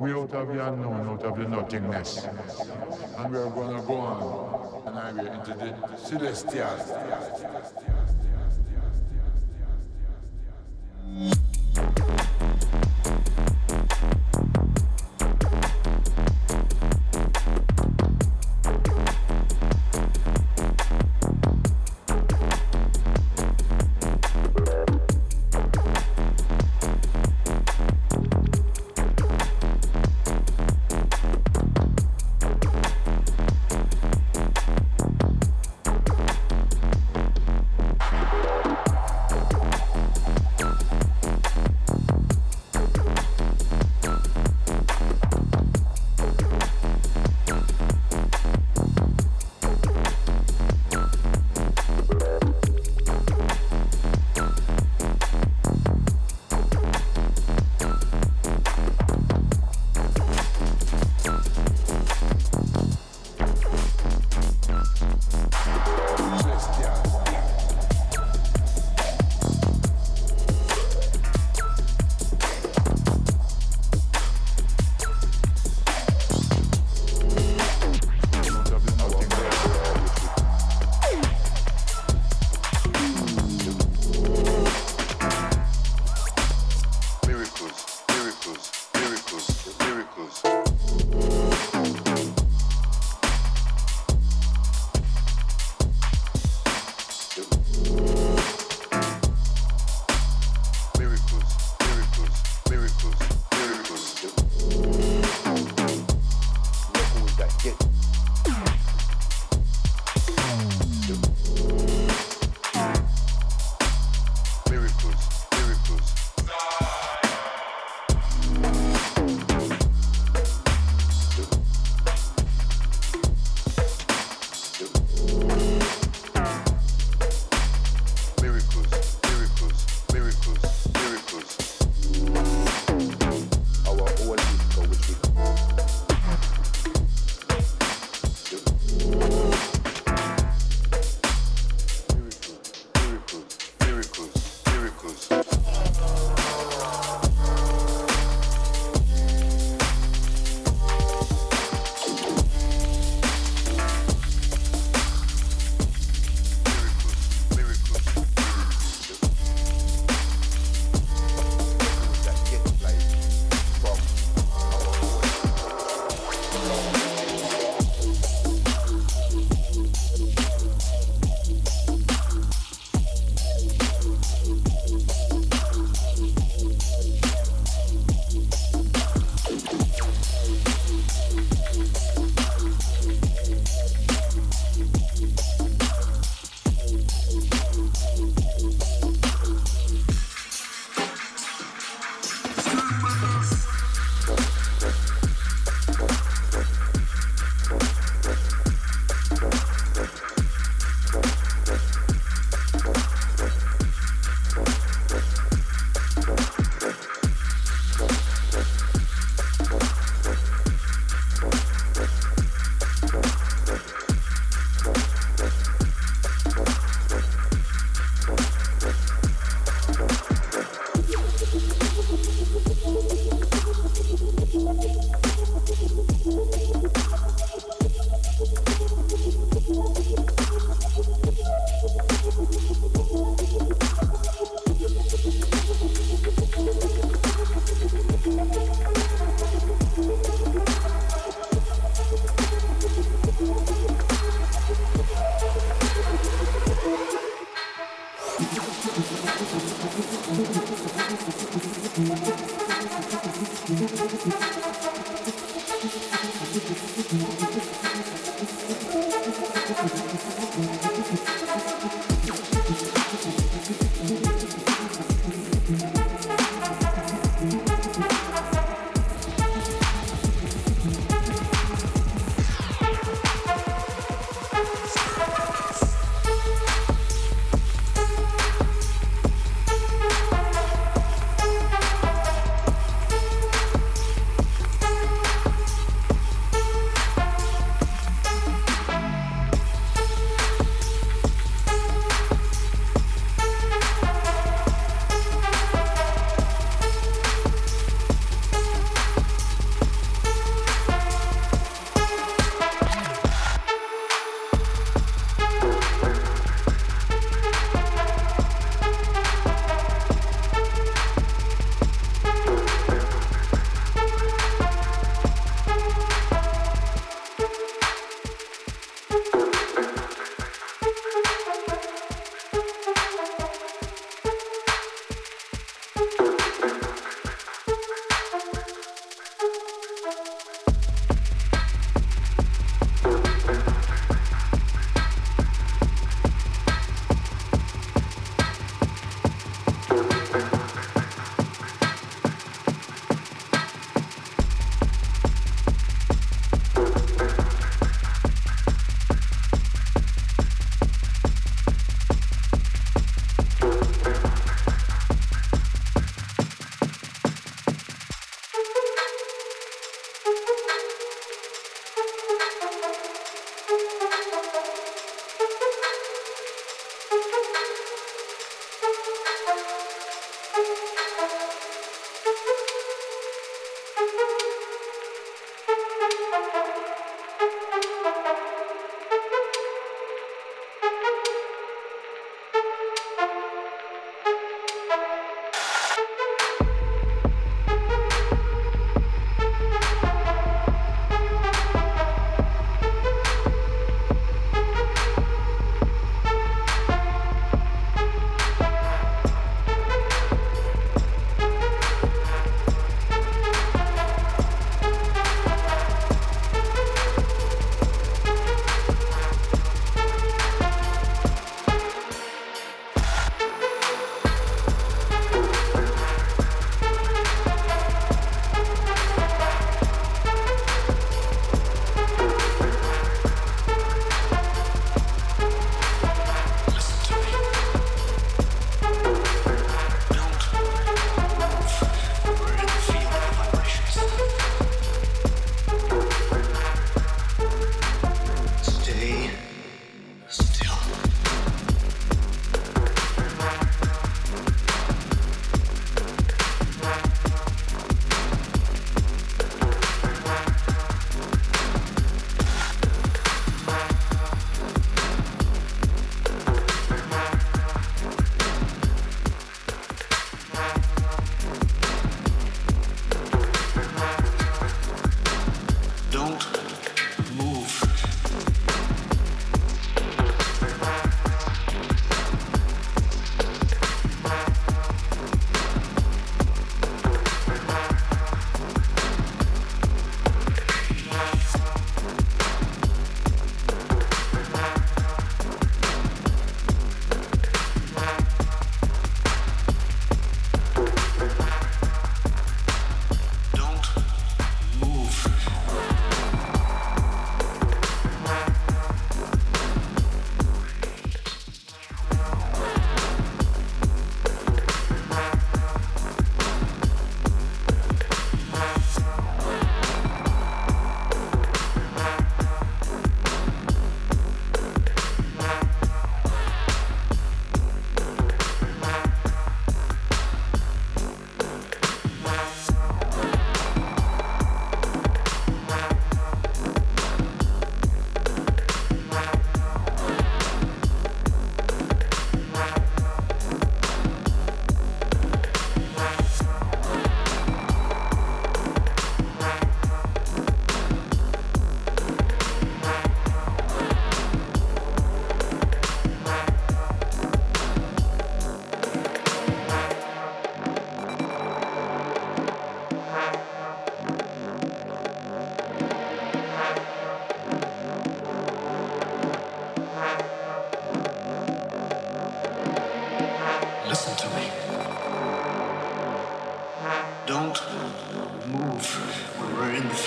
way 0.00 0.12
out 0.12 0.32
of 0.32 0.48
the 0.48 0.66
unknown, 0.66 1.06
out 1.10 1.22
of 1.24 1.36
the 1.36 1.46
nothingness. 1.46 2.26
And 3.18 3.30
we 3.30 3.38
are 3.38 3.50
going 3.50 3.76
to 3.76 3.82
go 3.86 3.96
on 3.96 4.82
and 4.86 4.98
I 4.98 5.12
will 5.12 5.26
into 5.26 5.52
the 5.52 5.96
celestial. 5.98 7.03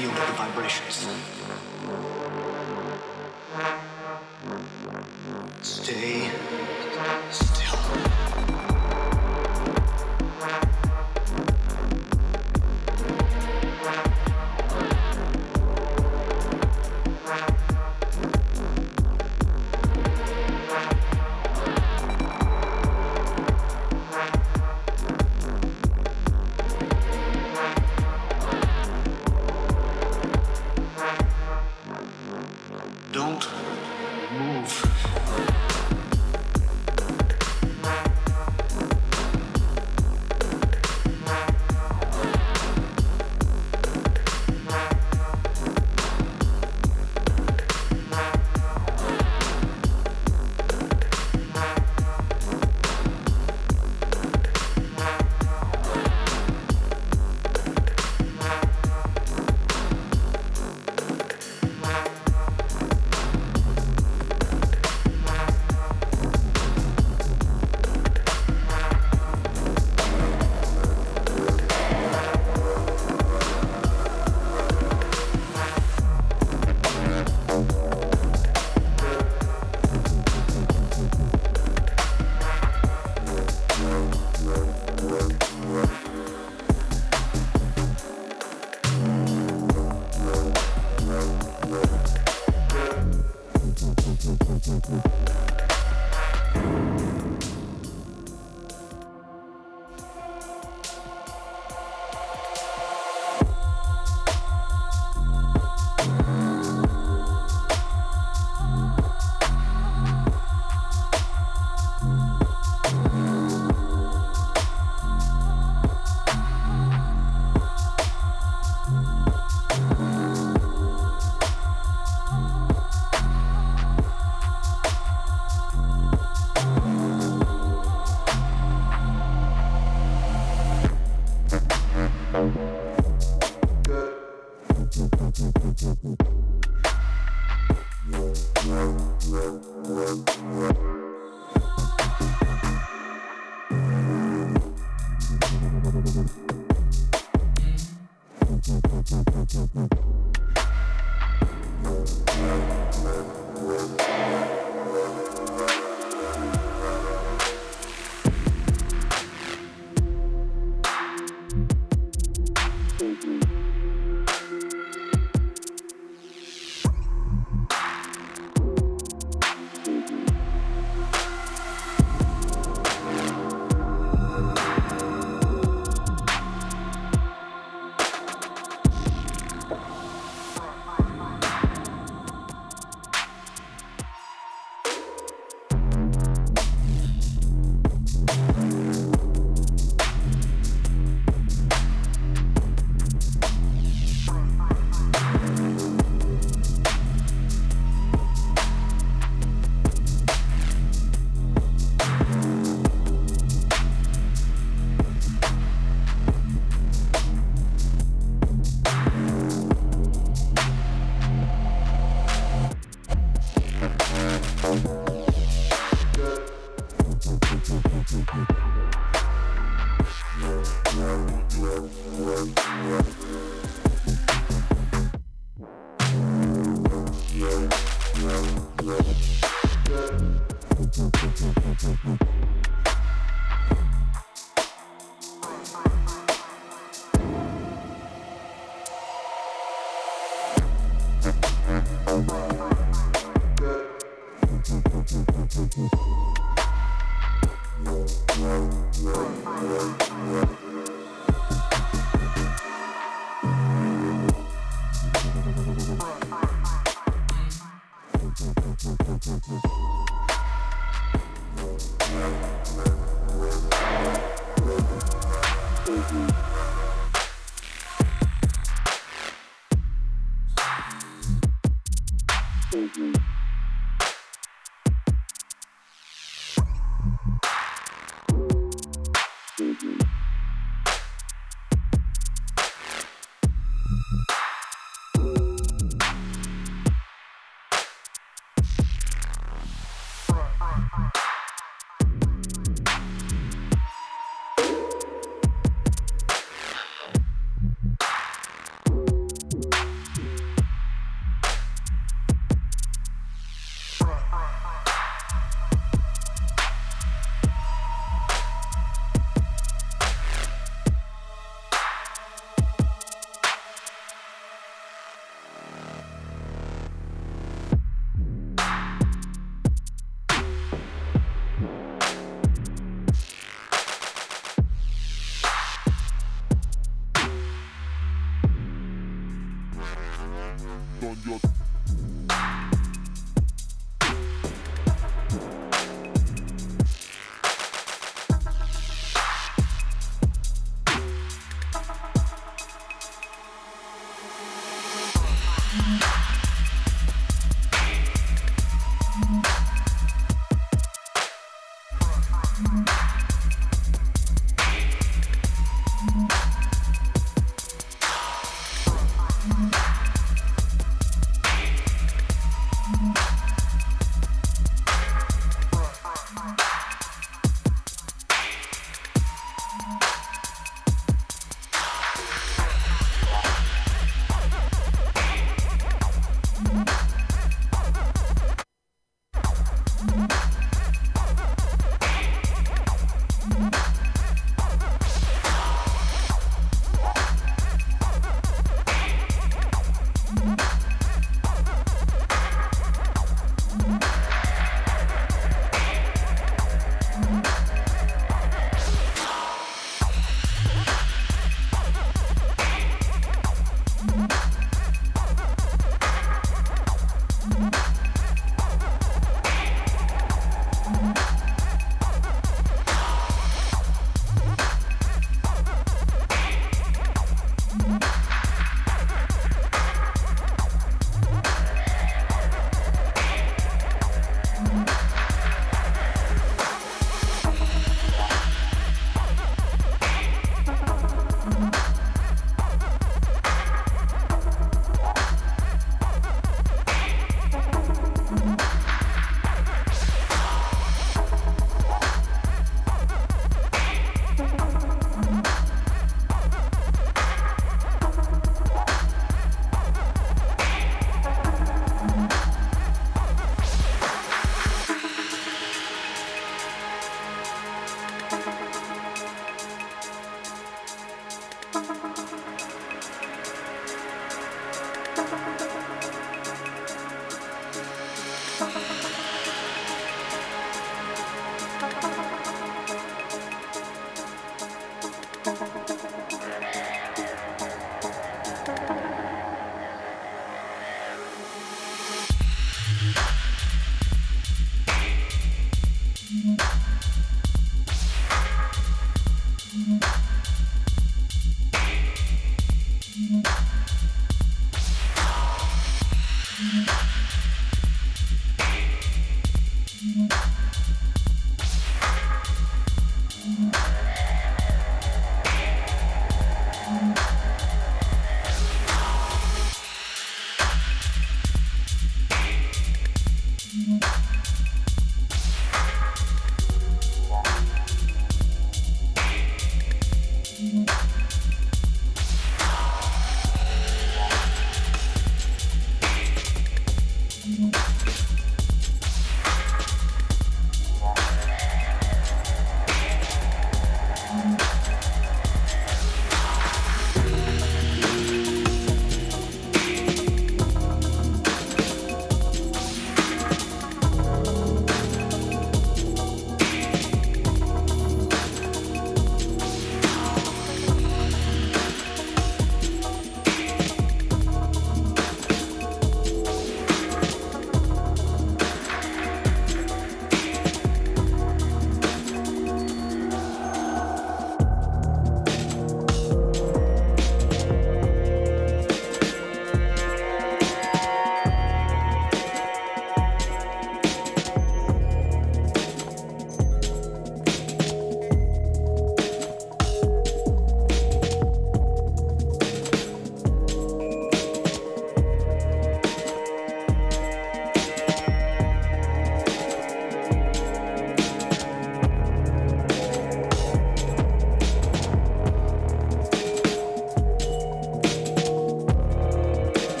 Feel 0.00 0.08
the 0.12 0.32
vibrations. 0.32 1.06
Stay. 5.60 6.59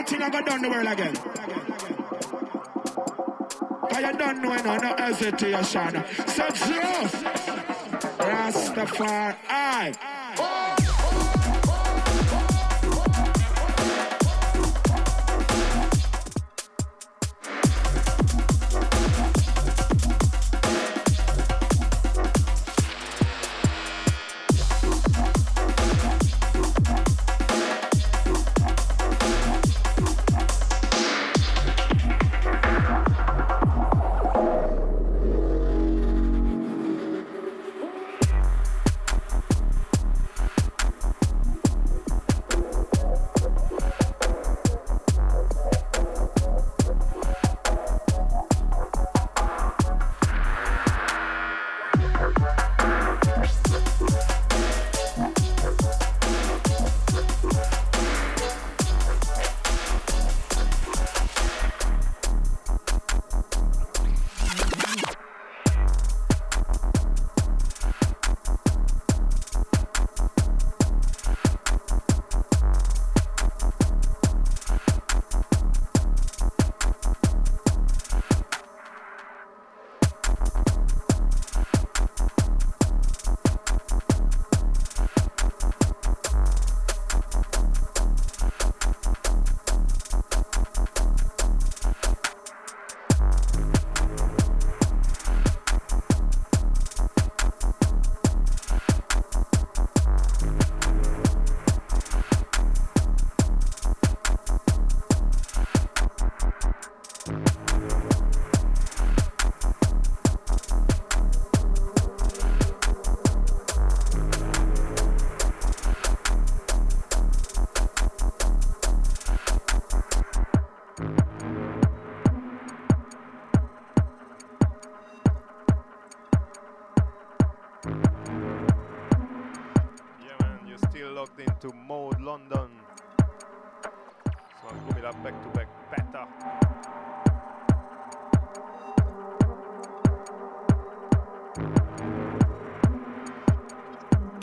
Thing 0.00 0.22
I 0.22 0.30
got 0.30 0.46
done 0.46 0.62
the 0.62 0.70
world 0.70 0.86
again. 0.86 1.14
Cause 3.90 4.00
you 4.00 4.12
don't 4.16 4.42
know 4.42 4.56
no, 4.56 4.76
no 4.78 4.94
hesitation. 4.96 6.04
So 6.26 6.46
true. 6.48 7.08
Rastafari. 8.18 10.11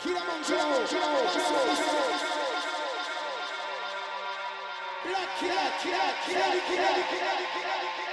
Kira, 0.00 0.20
kira, 5.38 5.58
kira, 5.80 6.04
kira, 6.24 6.46
kira, 6.66 6.90
kira, 7.08 7.32
kira, 7.50 7.76
kira. 7.94 8.07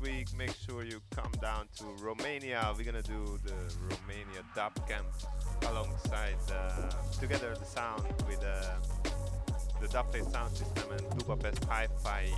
Week, 0.00 0.28
make 0.36 0.54
sure 0.54 0.84
you 0.84 1.00
come 1.10 1.32
down 1.40 1.68
to 1.76 1.84
Romania. 2.02 2.72
We're 2.76 2.84
gonna 2.84 3.02
do 3.02 3.38
the 3.44 3.54
Romania 3.90 4.42
Dub 4.54 4.74
Camp 4.88 5.06
alongside 5.70 6.36
uh, 6.52 6.90
Together 7.20 7.54
the 7.58 7.64
Sound 7.64 8.02
with 8.26 8.42
uh, 8.44 8.78
the 9.80 9.86
Dubplate 9.88 10.30
sound 10.30 10.56
system 10.56 10.84
and 10.90 11.26
Budapest 11.26 11.64
Hi-Fi. 11.64 12.28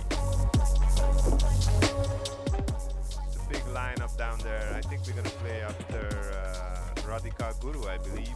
It's 3.27 3.35
a 3.35 3.49
big 3.49 3.63
lineup 3.73 4.17
down 4.17 4.39
there. 4.39 4.73
I 4.75 4.81
think 4.81 5.05
we're 5.05 5.13
gonna 5.13 5.29
play 5.29 5.61
after 5.61 6.07
uh, 6.33 6.71
Guru, 7.59 7.87
I 7.87 7.97
believe, 7.97 8.35